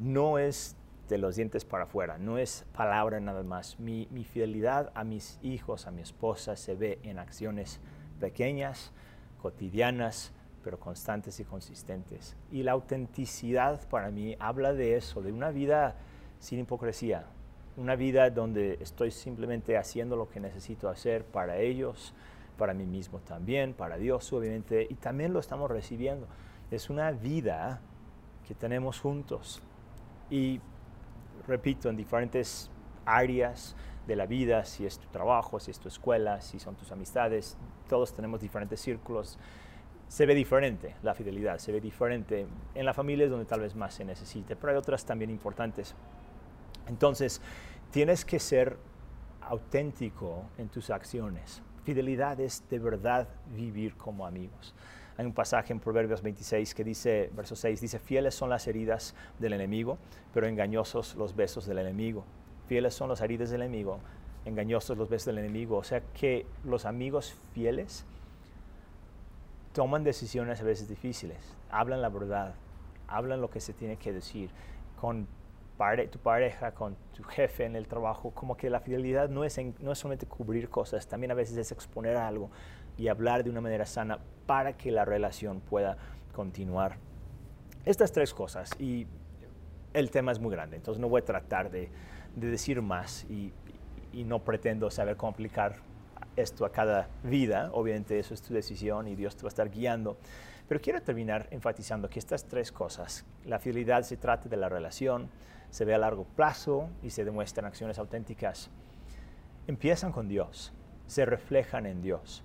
No 0.00 0.38
es 0.38 0.76
de 1.08 1.18
los 1.18 1.36
dientes 1.36 1.64
para 1.64 1.84
afuera, 1.84 2.16
no 2.16 2.38
es 2.38 2.64
palabra 2.74 3.20
nada 3.20 3.42
más. 3.42 3.78
Mi, 3.78 4.08
mi 4.10 4.24
fidelidad 4.24 4.90
a 4.94 5.04
mis 5.04 5.38
hijos, 5.42 5.86
a 5.86 5.90
mi 5.90 6.00
esposa, 6.00 6.56
se 6.56 6.74
ve 6.74 6.98
en 7.02 7.18
acciones 7.18 7.80
pequeñas, 8.20 8.92
cotidianas, 9.42 10.32
pero 10.64 10.80
constantes 10.80 11.38
y 11.40 11.44
consistentes. 11.44 12.36
Y 12.50 12.62
la 12.62 12.72
autenticidad 12.72 13.86
para 13.88 14.10
mí 14.10 14.34
habla 14.40 14.72
de 14.72 14.96
eso, 14.96 15.20
de 15.20 15.30
una 15.30 15.50
vida 15.50 15.96
sin 16.38 16.58
hipocresía, 16.60 17.26
una 17.76 17.96
vida 17.96 18.30
donde 18.30 18.78
estoy 18.80 19.10
simplemente 19.10 19.76
haciendo 19.76 20.16
lo 20.16 20.30
que 20.30 20.40
necesito 20.40 20.88
hacer 20.88 21.24
para 21.24 21.58
ellos, 21.58 22.14
para 22.56 22.72
mí 22.72 22.86
mismo 22.86 23.18
también, 23.18 23.74
para 23.74 23.98
Dios 23.98 24.32
obviamente, 24.32 24.86
y 24.88 24.94
también 24.94 25.32
lo 25.32 25.40
estamos 25.40 25.70
recibiendo. 25.70 26.26
Es 26.70 26.90
una 26.90 27.10
vida 27.12 27.80
que 28.46 28.54
tenemos 28.54 29.00
juntos. 29.00 29.62
Y 30.30 30.60
repito, 31.46 31.88
en 31.88 31.96
diferentes 31.96 32.70
áreas 33.04 33.76
de 34.06 34.16
la 34.16 34.26
vida, 34.26 34.64
si 34.64 34.86
es 34.86 34.98
tu 34.98 35.08
trabajo, 35.08 35.60
si 35.60 35.70
es 35.70 35.78
tu 35.78 35.88
escuela, 35.88 36.40
si 36.40 36.58
son 36.58 36.74
tus 36.74 36.92
amistades, 36.92 37.56
todos 37.88 38.12
tenemos 38.12 38.40
diferentes 38.40 38.80
círculos. 38.80 39.38
Se 40.08 40.26
ve 40.26 40.34
diferente 40.34 40.94
la 41.02 41.14
fidelidad, 41.14 41.58
se 41.58 41.72
ve 41.72 41.80
diferente 41.80 42.46
en 42.74 42.84
la 42.84 42.92
familia 42.92 43.24
es 43.24 43.30
donde 43.30 43.46
tal 43.46 43.60
vez 43.60 43.74
más 43.74 43.94
se 43.94 44.04
necesite, 44.04 44.56
pero 44.56 44.72
hay 44.72 44.78
otras 44.78 45.04
también 45.04 45.30
importantes. 45.30 45.94
Entonces, 46.86 47.40
tienes 47.90 48.24
que 48.24 48.38
ser 48.38 48.76
auténtico 49.40 50.44
en 50.58 50.68
tus 50.68 50.90
acciones. 50.90 51.62
Fidelidad 51.84 52.40
es 52.40 52.68
de 52.68 52.78
verdad 52.78 53.28
vivir 53.54 53.96
como 53.96 54.26
amigos. 54.26 54.74
Hay 55.16 55.26
un 55.26 55.32
pasaje 55.32 55.72
en 55.72 55.78
Proverbios 55.78 56.22
26 56.22 56.74
que 56.74 56.82
dice, 56.82 57.30
verso 57.34 57.54
6, 57.54 57.80
dice, 57.80 57.98
fieles 57.98 58.34
son 58.34 58.50
las 58.50 58.66
heridas 58.66 59.14
del 59.38 59.52
enemigo, 59.52 59.98
pero 60.32 60.46
engañosos 60.46 61.14
los 61.14 61.36
besos 61.36 61.66
del 61.66 61.78
enemigo. 61.78 62.24
Fieles 62.66 62.94
son 62.94 63.08
las 63.08 63.20
heridas 63.20 63.50
del 63.50 63.62
enemigo, 63.62 64.00
engañosos 64.44 64.98
los 64.98 65.08
besos 65.08 65.26
del 65.26 65.38
enemigo. 65.38 65.76
O 65.76 65.84
sea 65.84 66.00
que 66.14 66.46
los 66.64 66.84
amigos 66.84 67.36
fieles 67.52 68.04
toman 69.72 70.02
decisiones 70.02 70.60
a 70.60 70.64
veces 70.64 70.88
difíciles, 70.88 71.38
hablan 71.70 72.02
la 72.02 72.08
verdad, 72.08 72.54
hablan 73.06 73.40
lo 73.40 73.50
que 73.50 73.60
se 73.60 73.72
tiene 73.72 73.96
que 73.96 74.12
decir 74.12 74.50
con 75.00 75.26
tu 76.10 76.18
pareja, 76.20 76.72
con 76.72 76.96
tu 77.16 77.24
jefe 77.24 77.64
en 77.64 77.74
el 77.74 77.88
trabajo, 77.88 78.30
como 78.30 78.56
que 78.56 78.70
la 78.70 78.80
fidelidad 78.80 79.28
no 79.28 79.44
es, 79.44 79.58
no 79.80 79.92
es 79.92 79.98
solamente 79.98 80.26
cubrir 80.26 80.70
cosas, 80.70 81.08
también 81.08 81.32
a 81.32 81.34
veces 81.34 81.56
es 81.56 81.72
exponer 81.72 82.16
algo 82.16 82.50
y 82.96 83.08
hablar 83.08 83.44
de 83.44 83.50
una 83.50 83.60
manera 83.60 83.86
sana 83.86 84.18
para 84.46 84.76
que 84.76 84.90
la 84.90 85.04
relación 85.04 85.60
pueda 85.60 85.96
continuar. 86.32 86.96
Estas 87.84 88.12
tres 88.12 88.32
cosas, 88.32 88.70
y 88.78 89.06
el 89.92 90.10
tema 90.10 90.32
es 90.32 90.38
muy 90.38 90.50
grande, 90.50 90.76
entonces 90.76 91.00
no 91.00 91.08
voy 91.08 91.20
a 91.20 91.24
tratar 91.24 91.70
de, 91.70 91.90
de 92.34 92.48
decir 92.48 92.82
más 92.82 93.24
y, 93.30 93.52
no 94.24 94.44
pretendo 94.44 94.92
saber 94.92 95.16
cómo 95.16 95.32
aplicar 95.32 95.74
esto 96.36 96.64
a 96.64 96.70
cada 96.70 97.08
vida, 97.24 97.70
obviamente 97.72 98.16
eso 98.20 98.32
es 98.32 98.42
tu 98.42 98.54
decisión 98.54 99.08
y 99.08 99.16
Dios 99.16 99.34
te 99.36 99.42
va 99.42 99.48
a 99.48 99.50
estar 99.50 99.70
guiando. 99.70 100.16
Pero 100.68 100.80
quiero 100.80 101.02
terminar 101.02 101.48
enfatizando 101.50 102.08
que 102.08 102.20
estas 102.20 102.44
tres 102.44 102.70
cosas, 102.70 103.26
la 103.44 103.58
fidelidad 103.58 104.02
se 104.02 104.16
trata 104.16 104.48
de 104.48 104.56
la 104.56 104.68
relación, 104.68 105.30
se 105.70 105.84
ve 105.84 105.94
a 105.94 105.98
largo 105.98 106.24
plazo 106.24 106.88
y 107.02 107.10
se 107.10 107.24
demuestran 107.24 107.66
acciones 107.66 107.98
auténticas, 107.98 108.70
empiezan 109.66 110.12
con 110.12 110.28
Dios, 110.28 110.72
se 111.08 111.26
reflejan 111.26 111.84
en 111.84 112.00
Dios. 112.00 112.44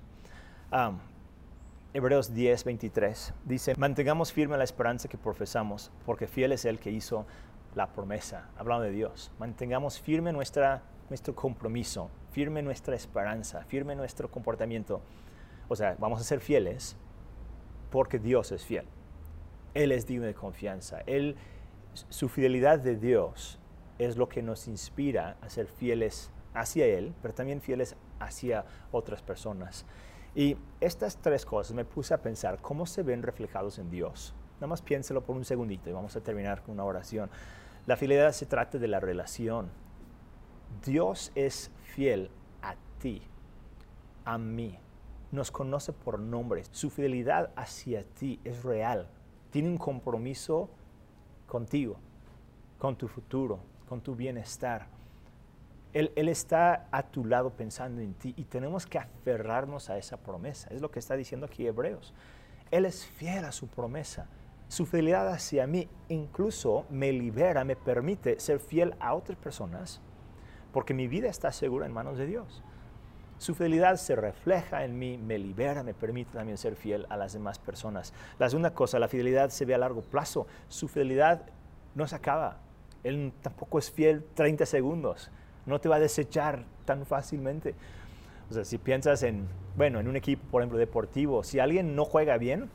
Hebreos 1.93 2.33
10, 2.33 2.63
23 2.63 3.33
dice, 3.45 3.75
mantengamos 3.77 4.31
firme 4.31 4.57
la 4.57 4.63
esperanza 4.63 5.07
que 5.07 5.17
profesamos, 5.17 5.91
porque 6.05 6.27
fiel 6.27 6.51
es 6.51 6.65
el 6.65 6.79
que 6.79 6.91
hizo 6.91 7.25
la 7.75 7.87
promesa, 7.87 8.49
hablando 8.57 8.83
de 8.83 8.91
Dios. 8.91 9.31
Mantengamos 9.39 9.99
firme 9.99 10.31
nuestra, 10.31 10.83
nuestro 11.09 11.35
compromiso, 11.35 12.09
firme 12.31 12.61
nuestra 12.61 12.95
esperanza, 12.95 13.63
firme 13.65 13.95
nuestro 13.95 14.29
comportamiento. 14.29 15.01
O 15.67 15.75
sea, 15.75 15.95
vamos 15.99 16.21
a 16.21 16.23
ser 16.23 16.39
fieles 16.39 16.95
porque 17.89 18.19
Dios 18.19 18.51
es 18.51 18.63
fiel. 18.63 18.85
Él 19.73 19.91
es 19.91 20.05
digno 20.05 20.25
de 20.25 20.33
confianza. 20.33 21.01
Él 21.05 21.35
su 22.09 22.29
fidelidad 22.29 22.79
de 22.79 22.95
Dios 22.95 23.59
es 23.97 24.15
lo 24.15 24.29
que 24.29 24.41
nos 24.41 24.67
inspira 24.67 25.37
a 25.41 25.49
ser 25.49 25.67
fieles 25.67 26.31
hacia 26.53 26.85
Él, 26.85 27.13
pero 27.21 27.33
también 27.33 27.61
fieles 27.61 27.95
hacia 28.19 28.65
otras 28.91 29.21
personas. 29.21 29.85
Y 30.35 30.57
estas 30.79 31.17
tres 31.17 31.45
cosas 31.45 31.75
me 31.75 31.85
puse 31.85 32.13
a 32.13 32.21
pensar 32.21 32.61
cómo 32.61 32.85
se 32.85 33.03
ven 33.03 33.23
reflejados 33.23 33.79
en 33.79 33.89
Dios. 33.89 34.33
Nada 34.55 34.67
más 34.67 34.81
piénselo 34.81 35.21
por 35.21 35.35
un 35.35 35.45
segundito 35.45 35.89
y 35.89 35.93
vamos 35.93 36.15
a 36.15 36.21
terminar 36.21 36.61
con 36.61 36.73
una 36.73 36.83
oración. 36.83 37.29
La 37.85 37.95
fidelidad 37.95 38.31
se 38.33 38.45
trata 38.45 38.77
de 38.77 38.87
la 38.87 38.99
relación. 38.99 39.69
Dios 40.85 41.31
es 41.35 41.71
fiel 41.81 42.29
a 42.61 42.75
ti, 42.99 43.21
a 44.25 44.37
mí. 44.37 44.77
Nos 45.31 45.51
conoce 45.51 45.93
por 45.93 46.19
nombre. 46.19 46.63
Su 46.71 46.89
fidelidad 46.89 47.51
hacia 47.55 48.03
ti 48.03 48.39
es 48.43 48.63
real. 48.63 49.07
Tiene 49.51 49.69
un 49.69 49.77
compromiso 49.77 50.69
contigo, 51.47 51.97
con 52.77 52.95
tu 52.97 53.07
futuro, 53.07 53.59
con 53.87 54.01
tu 54.01 54.15
bienestar. 54.15 54.87
Él, 55.93 56.11
está 56.15 56.87
a 56.91 57.03
tu 57.03 57.25
lado 57.25 57.51
pensando 57.51 58.01
en 58.01 58.13
ti 58.13 58.33
y 58.37 58.45
tenemos 58.45 58.85
que 58.85 58.99
aferrarnos 58.99 59.89
a 59.89 59.97
esa 59.97 60.17
promesa. 60.17 60.69
Es 60.71 60.81
lo 60.81 60.91
que 60.91 60.99
está 60.99 61.15
diciendo 61.15 61.47
aquí 61.47 61.65
Hebreos. 61.65 62.13
Él 62.71 62.85
es 62.85 63.05
fiel 63.05 63.45
a 63.45 63.51
su 63.51 63.67
promesa. 63.67 64.27
Su 64.67 64.85
fidelidad 64.85 65.27
hacia 65.29 65.65
mí 65.65 65.87
incluso 66.09 66.85
me 66.91 67.11
libera, 67.11 67.63
me 67.63 67.75
permite 67.75 68.39
ser 68.39 68.59
fiel 68.59 68.95
a 68.99 69.15
otras 69.15 69.37
personas 69.37 70.01
porque 70.71 70.93
mi 70.93 71.07
vida 71.07 71.29
está 71.29 71.51
segura 71.51 71.85
en 71.85 71.93
manos 71.93 72.17
de 72.17 72.25
Dios. 72.25 72.61
Su 73.37 73.55
fidelidad 73.55 73.95
se 73.95 74.15
refleja 74.15 74.83
en 74.83 74.99
mí, 74.99 75.17
me 75.17 75.37
libera, 75.37 75.81
me 75.81 75.93
permite 75.93 76.33
también 76.33 76.57
ser 76.57 76.75
fiel 76.75 77.05
a 77.09 77.15
las 77.15 77.33
demás 77.33 77.57
personas. 77.57 78.13
La 78.37 78.49
segunda 78.49 78.73
cosa, 78.73 78.99
la 78.99 79.07
fidelidad 79.07 79.49
se 79.49 79.65
ve 79.65 79.73
a 79.73 79.77
largo 79.77 80.01
plazo. 80.01 80.45
Su 80.67 80.89
fidelidad 80.89 81.43
no 81.95 82.05
se 82.05 82.15
acaba. 82.15 82.57
Él 83.03 83.31
tampoco 83.41 83.79
es 83.79 83.89
fiel 83.89 84.25
30 84.33 84.65
segundos. 84.65 85.31
No 85.69 85.79
te 85.79 85.87
va 85.87 85.95
a 85.95 85.99
desechar 85.99 86.65
tan 86.85 87.05
fácilmente. 87.05 87.75
O 88.49 88.53
sea, 88.53 88.65
si 88.65 88.77
piensas 88.77 89.23
en, 89.23 89.47
bueno, 89.77 89.99
en 89.99 90.07
un 90.07 90.15
equipo, 90.15 90.43
por 90.51 90.61
ejemplo, 90.61 90.77
deportivo, 90.77 91.43
si 91.43 91.59
alguien 91.59 91.95
no 91.95 92.03
juega 92.03 92.37
bien, 92.37 92.69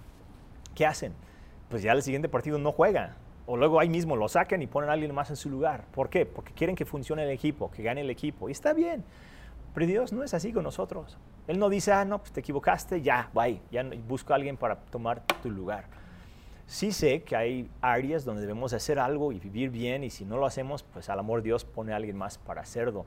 ¿qué 0.75 0.87
hacen? 0.87 1.13
Pues 1.69 1.83
ya 1.83 1.93
el 1.93 2.03
siguiente 2.03 2.29
partido 2.29 2.59
no 2.59 2.73
juega 2.73 3.17
o 3.47 3.57
luego 3.57 3.81
ahí 3.81 3.89
mismo 3.89 4.17
lo 4.17 4.29
sacan 4.29 4.63
y 4.63 4.67
ponen 4.67 4.91
a 4.91 4.95
alguien 4.95 5.15
más 5.15 5.31
en 5.31 5.37
su 5.37 5.51
lugar. 5.51 5.85
¿Por 5.93 6.09
qué? 6.09 6.25
Porque 6.25 6.53
quieren 6.53 6.77
que 6.77 6.85
funcione 6.85 7.25
el 7.25 7.31
equipo, 7.31 7.71
que 7.71 7.83
gane 7.83 8.01
el 8.01 8.11
equipo. 8.11 8.49
Y 8.49 8.53
está 8.53 8.73
bien. 8.73 9.05
Pero 9.75 9.87
Dios 9.87 10.13
no 10.13 10.23
es 10.23 10.33
así 10.35 10.53
con 10.53 10.63
nosotros. 10.65 11.19
Él 11.47 11.59
no 11.59 11.69
dice, 11.69 11.93
ah, 11.93 12.05
no, 12.05 12.21
pues 12.21 12.33
te 12.33 12.41
equivocaste, 12.41 13.03
ya, 13.03 13.29
bye, 13.35 13.61
ya 13.71 13.85
busco 14.09 14.33
a 14.33 14.37
alguien 14.37 14.57
para 14.57 14.77
tomar 14.77 15.23
tu 15.43 15.51
lugar. 15.51 15.85
Sí 16.67 16.93
sé 16.93 17.23
que 17.23 17.37
hay 17.37 17.69
áreas 17.81 18.25
donde 18.25 18.43
debemos 18.43 18.73
hacer 18.73 18.99
algo 18.99 19.33
y 19.33 19.39
vivir 19.39 19.71
bien 19.71 20.03
y 20.03 20.11
si 20.11 20.25
no 20.25 20.39
lo 20.39 20.47
hacemos, 20.47 20.83
pues 20.83 21.09
al 21.11 21.19
amor 21.19 21.43
Dios 21.43 21.65
pone 21.65 21.93
a 21.93 21.97
alguien 21.97 22.17
más 22.17 22.39
para 22.39 22.63
hacerlo. 22.63 23.05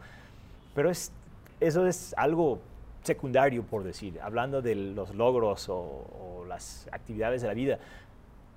Pero 0.75 0.89
es, 0.89 1.11
eso 1.59 1.87
es 1.87 2.13
algo 2.17 2.59
secundario, 3.03 3.63
por 3.63 3.83
decir, 3.83 4.19
hablando 4.21 4.61
de 4.61 4.75
los 4.75 5.15
logros 5.15 5.69
o, 5.69 5.75
o 5.75 6.45
las 6.47 6.87
actividades 6.91 7.41
de 7.41 7.47
la 7.47 7.53
vida. 7.53 7.79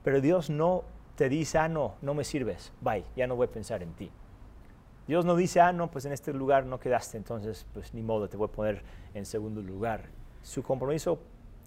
Pero 0.04 0.20
Dios 0.20 0.50
no 0.50 0.84
te 1.16 1.28
dice, 1.28 1.58
ah, 1.58 1.68
no, 1.68 1.94
no 2.02 2.14
me 2.14 2.24
sirves, 2.24 2.72
bye, 2.80 3.04
ya 3.16 3.26
no 3.26 3.36
voy 3.36 3.46
a 3.46 3.50
pensar 3.50 3.82
en 3.82 3.92
ti. 3.92 4.10
Dios 5.06 5.24
no 5.24 5.34
dice, 5.34 5.60
ah, 5.60 5.72
no, 5.72 5.90
pues 5.90 6.04
en 6.04 6.12
este 6.12 6.32
lugar 6.32 6.66
no 6.66 6.78
quedaste, 6.78 7.16
entonces 7.16 7.66
pues 7.72 7.92
ni 7.94 8.02
modo, 8.02 8.28
te 8.28 8.36
voy 8.36 8.48
a 8.48 8.52
poner 8.52 8.82
en 9.12 9.26
segundo 9.26 9.60
lugar. 9.60 10.04
Su 10.42 10.62
compromiso 10.62 11.18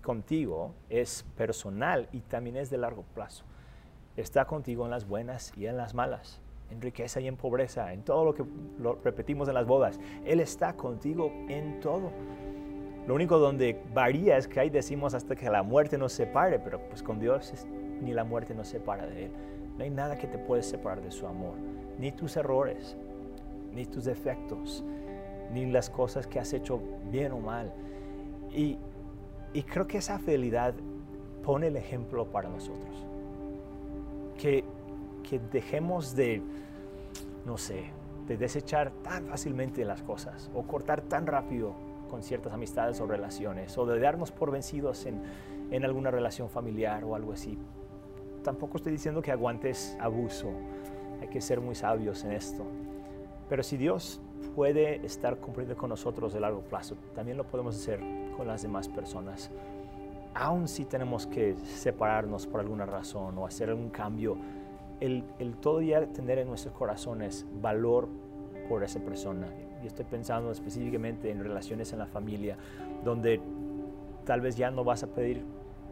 contigo 0.04 0.76
es 0.90 1.26
personal 1.36 2.08
y 2.12 2.20
también 2.20 2.58
es 2.58 2.70
de 2.70 2.78
largo 2.78 3.04
plazo. 3.16 3.44
Está 4.16 4.46
contigo 4.46 4.86
en 4.86 4.92
las 4.92 5.08
buenas 5.08 5.52
y 5.58 5.66
en 5.66 5.78
las 5.78 5.96
malas, 5.96 6.40
en 6.70 6.82
riqueza 6.82 7.20
y 7.20 7.28
en 7.28 7.36
pobreza, 7.36 7.92
en 7.94 8.04
todo 8.04 8.24
lo 8.26 8.36
que 8.36 8.46
repetimos 9.04 9.48
en 9.48 9.56
las 9.56 9.66
bodas. 9.66 10.00
Él 10.26 10.40
está 10.40 10.74
contigo 10.74 11.32
en 11.50 11.80
todo. 11.80 12.12
Lo 13.08 13.16
único 13.16 13.40
donde 13.40 13.82
varía 13.94 14.38
es 14.38 14.48
que 14.48 14.60
ahí 14.60 14.70
decimos 14.70 15.16
hasta 15.16 15.36
que 15.36 15.50
la 15.50 15.64
muerte 15.64 15.98
nos 15.98 16.14
separe, 16.14 16.60
pero 16.60 16.80
pues 16.88 17.02
con 17.02 17.20
Dios 17.20 17.66
ni 18.02 18.14
la 18.14 18.24
muerte 18.24 18.54
nos 18.54 18.68
separa 18.68 19.08
de 19.08 19.26
Él. 19.26 19.32
No 19.78 19.84
hay 19.84 19.90
nada 19.90 20.18
que 20.18 20.28
te 20.28 20.38
puede 20.38 20.62
separar 20.62 21.02
de 21.02 21.12
su 21.12 21.26
amor, 21.26 21.56
ni 21.98 22.12
tus 22.12 22.38
errores, 22.38 22.96
ni 23.74 23.86
tus 23.86 24.06
defectos, 24.06 24.84
ni 25.52 25.66
las 25.66 25.90
cosas 25.90 26.28
que 26.28 26.40
has 26.40 26.54
hecho 26.54 26.80
bien 27.12 27.32
o 27.32 27.40
mal. 27.40 27.74
Y, 28.52 28.78
y 29.54 29.64
creo 29.64 29.88
que 29.88 29.98
esa 29.98 30.20
fidelidad 30.20 30.74
pone 31.44 31.68
el 31.68 31.78
ejemplo 31.78 32.26
para 32.26 32.50
nosotros. 32.50 33.06
Que, 34.38 34.64
que 35.28 35.40
dejemos 35.40 36.16
de, 36.16 36.42
no 37.46 37.58
sé, 37.58 37.92
de 38.28 38.38
desechar 38.38 38.92
tan 39.04 39.28
fácilmente 39.28 39.86
las 39.86 40.02
cosas 40.02 40.50
o 40.54 40.64
cortar 40.64 41.02
tan 41.02 41.28
rápido 41.28 41.74
con 42.10 42.24
ciertas 42.24 42.54
amistades 42.54 43.00
o 43.00 43.08
relaciones 43.08 43.78
o 43.78 43.86
de 43.86 44.00
darnos 44.00 44.32
por 44.32 44.52
vencidos 44.52 45.06
en, 45.06 45.22
en 45.72 45.86
alguna 45.86 46.12
relación 46.12 46.50
familiar 46.50 47.04
o 47.04 47.16
algo 47.16 47.34
así 47.34 47.58
tampoco 48.44 48.78
estoy 48.78 48.92
diciendo 48.92 49.22
que 49.22 49.32
aguantes 49.32 49.98
abuso. 50.00 50.52
Hay 51.22 51.30
que 51.30 51.42
ser 51.42 51.62
muy 51.62 51.74
sabios 51.74 52.24
en 52.24 52.34
esto. 52.34 52.64
Pero 53.50 53.64
si 53.64 53.78
Dios 53.78 54.22
puede 54.56 55.04
estar 55.06 55.38
cumpliendo 55.38 55.76
con 55.76 55.90
nosotros 55.90 56.34
de 56.34 56.40
largo 56.40 56.62
plazo, 56.62 56.96
también 57.16 57.38
lo 57.38 57.46
podemos 57.46 57.76
hacer 57.76 58.00
con 58.34 58.48
las 58.48 58.62
demás 58.62 58.88
personas. 58.88 59.50
Aún 60.34 60.68
si 60.68 60.86
tenemos 60.86 61.28
que 61.28 61.56
separarnos 61.56 62.48
por 62.48 62.60
alguna 62.60 62.86
razón 62.86 63.38
o 63.38 63.46
hacer 63.46 63.70
algún 63.70 63.90
cambio, 63.90 64.38
el, 65.00 65.24
el 65.40 65.56
todavía 65.58 66.06
tener 66.12 66.40
en 66.40 66.48
nuestros 66.48 66.74
corazones 66.74 67.46
valor 67.62 68.08
por 68.68 68.84
esa 68.84 69.00
persona. 69.00 69.48
Y 69.84 69.88
estoy 69.88 70.06
pensando 70.06 70.52
específicamente 70.52 71.30
en 71.30 71.44
relaciones 71.44 71.94
en 71.94 72.00
la 72.00 72.08
familia, 72.08 72.58
donde 73.04 73.42
tal 74.26 74.42
vez 74.42 74.56
ya 74.56 74.72
no 74.72 74.84
vas 74.84 75.04
a 75.04 75.08
pedir, 75.08 75.44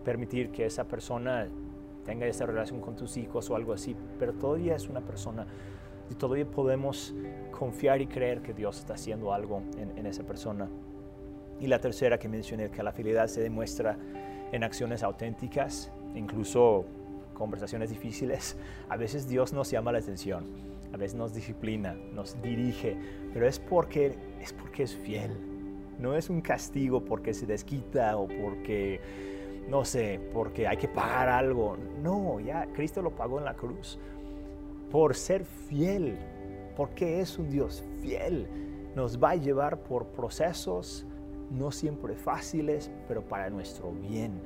permitir 0.03 0.51
que 0.51 0.65
esa 0.65 0.85
persona 0.85 1.47
tenga 2.05 2.25
esa 2.25 2.45
relación 2.45 2.81
con 2.81 2.95
tus 2.95 3.17
hijos 3.17 3.49
o 3.49 3.55
algo 3.55 3.73
así, 3.73 3.95
pero 4.17 4.33
todavía 4.33 4.75
es 4.75 4.87
una 4.87 5.01
persona 5.01 5.45
y 6.09 6.15
todavía 6.15 6.45
podemos 6.45 7.13
confiar 7.51 8.01
y 8.01 8.07
creer 8.07 8.41
que 8.41 8.53
Dios 8.53 8.79
está 8.79 8.95
haciendo 8.95 9.33
algo 9.33 9.61
en, 9.77 10.05
esa 10.05 10.23
persona. 10.23 10.67
Y 11.61 11.67
la 11.67 11.79
tercera 11.79 12.17
que 12.17 12.27
mencioné, 12.27 12.69
que 12.71 12.81
la 12.81 12.91
fidelidad 12.91 13.27
se 13.27 13.41
demuestra 13.41 13.95
en 14.51 14.63
acciones 14.63 15.03
auténticas, 15.03 15.91
incluso 16.15 16.85
conversaciones 17.35 17.91
difíciles. 17.91 18.57
A 18.89 18.97
veces 18.97 19.29
Dios 19.29 19.53
nos 19.53 19.69
llama 19.69 19.91
la 19.91 19.99
atención, 19.99 20.45
a 20.91 20.97
veces 20.97 21.15
nos 21.15 21.33
disciplina, 21.33 21.95
nos 22.13 22.41
dirige, 22.41 22.97
pero 23.33 23.47
es 23.47 23.59
porque 23.59 24.15
es, 24.41 24.53
porque 24.53 24.83
es 24.83 24.95
fiel. 24.95 25.31
No 25.99 26.15
es 26.15 26.31
un 26.31 26.41
castigo 26.41 27.05
porque 27.05 27.33
se 27.33 27.45
desquita 27.45 28.17
o 28.17 28.27
porque 28.27 28.99
no 29.69 29.85
sé, 29.85 30.19
porque 30.33 30.67
hay 30.67 30.77
que 30.77 30.87
pagar 30.87 31.29
algo. 31.29 31.77
No, 32.01 32.39
ya 32.39 32.65
Cristo 32.73 33.03
lo 33.03 33.11
pagó 33.11 33.37
en 33.37 33.45
la 33.45 33.53
cruz. 33.53 33.99
Por 34.89 35.15
ser 35.15 35.45
fiel, 35.45 36.17
porque 36.75 37.21
es 37.21 37.37
un 37.37 37.49
Dios 37.49 37.83
fiel. 38.01 38.47
Nos 38.95 39.21
va 39.21 39.31
a 39.31 39.35
llevar 39.35 39.83
por 39.83 40.07
procesos 40.07 41.05
no 41.51 41.71
siempre 41.71 42.15
fáciles, 42.15 42.91
pero 43.07 43.21
para 43.23 43.49
nuestro 43.49 43.91
bien. 43.91 44.39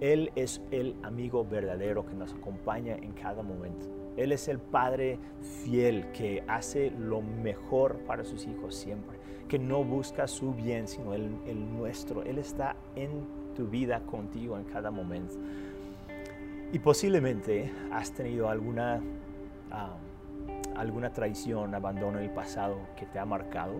Él 0.00 0.30
es 0.34 0.60
el 0.70 0.94
amigo 1.02 1.44
verdadero 1.44 2.04
que 2.06 2.14
nos 2.14 2.32
acompaña 2.34 2.96
en 2.96 3.12
cada 3.12 3.42
momento. 3.42 3.86
Él 4.16 4.32
es 4.32 4.48
el 4.48 4.58
Padre 4.58 5.18
fiel 5.64 6.10
que 6.12 6.42
hace 6.48 6.90
lo 6.90 7.20
mejor 7.20 7.98
para 8.06 8.24
sus 8.24 8.46
hijos 8.46 8.74
siempre, 8.74 9.18
que 9.48 9.58
no 9.58 9.84
busca 9.84 10.26
su 10.26 10.52
bien, 10.52 10.88
sino 10.88 11.14
el, 11.14 11.76
nuestro. 11.76 12.22
Él 12.22 12.38
está 12.38 12.76
en 12.94 13.10
tu 13.54 13.66
vida 13.66 14.00
contigo 14.00 14.56
en 14.56 14.64
cada 14.64 14.90
momento. 14.90 15.34
Y 16.72 16.78
posiblemente 16.78 17.72
has 17.92 18.12
tenido 18.12 18.48
alguna, 18.48 19.00
ah, 19.70 19.96
alguna 20.74 21.12
traición, 21.12 21.74
abandono 21.74 22.18
en 22.18 22.24
el 22.24 22.30
pasado 22.30 22.76
que 22.96 23.06
te 23.06 23.18
ha 23.18 23.24
marcado. 23.24 23.74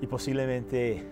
Y 0.00 0.06
posiblemente 0.06 1.02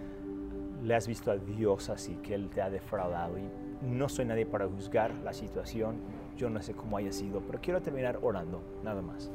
le 0.82 0.94
has 0.94 1.06
visto 1.06 1.30
a 1.30 1.36
Dios 1.36 1.88
así, 1.88 2.16
que 2.16 2.34
Él 2.34 2.50
te 2.50 2.60
ha 2.60 2.70
defraudado. 2.70 3.38
Y 3.38 3.42
no 3.82 4.08
soy 4.08 4.24
nadie 4.24 4.46
para 4.46 4.66
juzgar 4.66 5.14
la 5.24 5.32
situación, 5.32 5.96
yo 6.36 6.50
no 6.50 6.62
sé 6.62 6.74
cómo 6.74 6.96
haya 6.96 7.12
sido, 7.12 7.40
pero 7.40 7.60
quiero 7.60 7.80
terminar 7.80 8.18
orando, 8.22 8.62
nada 8.82 9.02
más. 9.02 9.30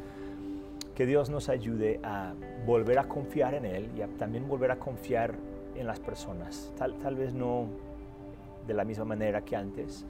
Que 0.96 1.06
Dios 1.06 1.30
nos 1.30 1.50
ayude 1.50 2.00
a 2.04 2.34
volver 2.66 3.00
a 3.00 3.08
confiar 3.08 3.54
en 3.54 3.66
Él 3.66 3.90
y 3.96 4.02
a 4.02 4.08
también 4.08 4.48
volver 4.48 4.72
a 4.72 4.80
confiar 4.80 5.36
en 5.76 5.86
las 5.86 6.00
personas. 6.00 6.74
Tal, 6.78 6.98
tal 6.98 7.16
vez 7.16 7.34
no 7.34 7.68
de 8.66 8.74
la 8.74 8.84
misma 8.84 9.06
manera 9.06 9.42
que 9.42 9.56
antes, 9.56 10.06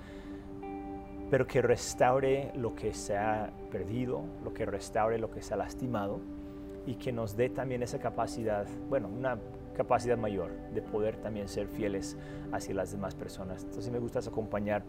pero 1.29 1.45
que 1.45 1.61
restaure 1.61 2.51
lo 2.55 2.73
que 2.73 2.93
se 2.93 3.17
ha 3.17 3.51
perdido, 3.69 4.21
lo 4.43 4.53
que 4.53 4.65
restaure 4.65 5.19
lo 5.19 5.29
que 5.29 5.41
se 5.41 5.53
ha 5.53 5.57
lastimado 5.57 6.21
y 6.87 6.95
que 6.95 7.11
nos 7.11 7.37
dé 7.37 7.49
también 7.49 7.83
esa 7.83 7.99
capacidad, 7.99 8.65
bueno, 8.89 9.07
una 9.07 9.37
capacidad 9.75 10.17
mayor 10.17 10.49
de 10.73 10.81
poder 10.81 11.17
también 11.17 11.47
ser 11.47 11.67
fieles 11.67 12.17
hacia 12.51 12.73
las 12.73 12.91
demás 12.91 13.13
personas. 13.13 13.63
Entonces, 13.63 13.91
me 13.91 13.99
gustas 13.99 14.27
acompañar, 14.27 14.83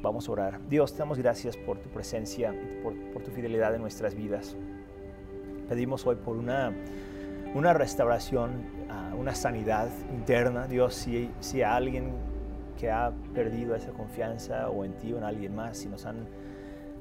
vamos 0.00 0.26
a 0.28 0.32
orar. 0.32 0.60
Dios, 0.70 0.92
te 0.92 1.00
damos 1.00 1.18
gracias 1.18 1.58
por 1.58 1.78
tu 1.78 1.90
presencia, 1.90 2.54
por, 2.82 2.94
por 3.12 3.22
tu 3.22 3.30
fidelidad 3.30 3.74
en 3.74 3.82
nuestras 3.82 4.14
vidas. 4.14 4.56
Pedimos 5.68 6.06
hoy 6.06 6.16
por 6.16 6.38
una, 6.38 6.72
una 7.54 7.74
restauración 7.74 8.80
una 9.20 9.34
sanidad 9.34 9.88
interna. 10.12 10.66
Dios, 10.66 10.94
si, 10.94 11.30
si 11.40 11.62
alguien 11.62 12.12
que 12.78 12.90
ha 12.90 13.12
perdido 13.34 13.74
esa 13.74 13.90
confianza 13.90 14.70
o 14.70 14.84
en 14.84 14.94
ti 14.94 15.12
o 15.12 15.18
en 15.18 15.24
alguien 15.24 15.54
más, 15.54 15.76
si 15.76 15.88
nos 15.88 16.06
han 16.06 16.26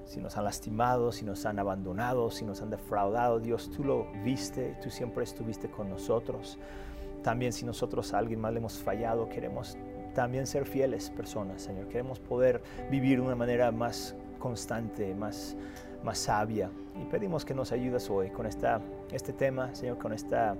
si 0.10 0.20
nos 0.20 0.36
han 0.38 0.44
lastimado, 0.44 1.12
si 1.12 1.24
nos 1.24 1.46
han 1.46 1.60
abandonado, 1.60 2.32
si 2.32 2.44
nos 2.44 2.64
han 2.64 2.72
defraudado, 2.72 3.40
Dios, 3.40 3.70
tú 3.70 3.84
lo 3.84 4.08
viste, 4.24 4.76
tú 4.82 4.90
siempre 4.90 5.24
estuviste 5.24 5.70
con 5.70 5.88
nosotros. 5.88 6.58
También 7.22 7.54
si 7.54 7.64
nosotros 7.64 8.12
a 8.16 8.18
alguien 8.18 8.42
más 8.42 8.52
le 8.52 8.58
hemos 8.58 8.80
fallado, 8.80 9.30
queremos 9.30 9.78
también 10.16 10.48
ser 10.48 10.66
fieles 10.66 11.12
personas, 11.12 11.62
Señor. 11.62 11.88
Queremos 11.90 12.20
poder 12.20 12.64
vivir 12.90 13.20
de 13.20 13.28
una 13.28 13.36
manera 13.36 13.72
más 13.72 14.16
constante, 14.40 15.14
más, 15.14 15.56
más 16.04 16.18
sabia. 16.18 16.72
Y 17.00 17.06
pedimos 17.06 17.46
que 17.46 17.54
nos 17.54 17.72
ayudes 17.72 18.10
hoy 18.10 18.32
con 18.32 18.48
esta, 18.48 18.82
este 19.12 19.32
tema, 19.32 19.76
Señor, 19.76 20.00
con 20.00 20.12
esta 20.12 20.58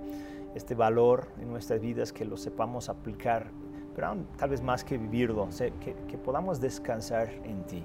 este 0.54 0.76
valor 0.76 1.28
en 1.42 1.50
nuestras 1.50 1.82
vidas, 1.82 2.14
que 2.14 2.24
lo 2.24 2.38
sepamos 2.38 2.88
aplicar, 2.88 3.48
pero 3.96 4.08
aún 4.08 4.28
tal 4.38 4.52
vez 4.52 4.62
más 4.62 4.84
que 4.84 5.00
vivirlo, 5.00 5.50
que, 5.80 5.96
que 6.08 6.18
podamos 6.20 6.62
descansar 6.62 7.30
en 7.44 7.64
ti. 7.66 7.84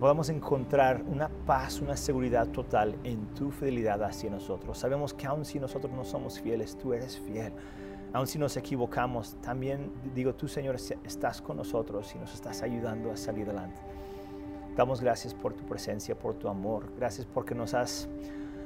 Podamos 0.00 0.30
encontrar 0.30 1.04
una 1.06 1.28
paz, 1.28 1.82
una 1.82 1.94
seguridad 1.94 2.48
total 2.48 2.96
en 3.04 3.26
tu 3.34 3.50
fidelidad 3.50 4.02
hacia 4.02 4.30
nosotros. 4.30 4.78
Sabemos 4.78 5.12
que 5.12 5.26
aun 5.26 5.44
si 5.44 5.60
nosotros 5.60 5.92
no 5.92 6.04
somos 6.04 6.40
fieles, 6.40 6.78
tú 6.78 6.94
eres 6.94 7.18
fiel. 7.18 7.52
Aun 8.14 8.26
si 8.26 8.38
nos 8.38 8.56
equivocamos, 8.56 9.36
también 9.42 9.92
digo, 10.14 10.34
tú 10.34 10.48
Señor 10.48 10.76
estás 11.04 11.42
con 11.42 11.58
nosotros 11.58 12.14
y 12.14 12.18
nos 12.18 12.32
estás 12.32 12.62
ayudando 12.62 13.12
a 13.12 13.16
salir 13.18 13.44
adelante. 13.50 13.78
Damos 14.74 15.02
gracias 15.02 15.34
por 15.34 15.52
tu 15.52 15.64
presencia, 15.64 16.18
por 16.18 16.34
tu 16.34 16.48
amor. 16.48 16.90
Gracias 16.96 17.26
porque 17.26 17.54
nos 17.54 17.74
has 17.74 18.08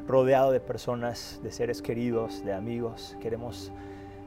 rodeado 0.06 0.52
de 0.52 0.60
personas, 0.60 1.40
de 1.42 1.50
seres 1.50 1.82
queridos, 1.82 2.44
de 2.44 2.52
amigos. 2.52 3.16
Queremos 3.20 3.72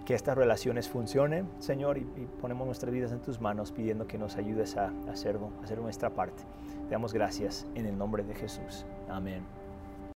que 0.05 0.13
estas 0.13 0.37
relaciones 0.37 0.89
funcionen, 0.89 1.47
Señor, 1.59 1.99
y, 1.99 2.03
ponemos 2.41 2.65
nuestras 2.65 2.91
vidas 2.91 3.13
en 3.13 3.21
tus 3.21 3.39
manos 3.39 3.71
pidiendo 3.71 4.07
que 4.07 4.17
nos 4.17 4.35
ayudes 4.35 4.75
a, 4.75 4.91
hacerlo, 5.09 5.51
a 5.61 5.63
hacer 5.63 5.79
nuestra 5.79 6.09
parte. 6.09 6.43
Te 6.87 6.93
damos 6.93 7.13
gracias 7.13 7.67
en 7.75 7.85
el 7.85 7.97
nombre 7.97 8.23
de 8.23 8.33
Jesús. 8.33 8.85
Amén. 9.09 9.56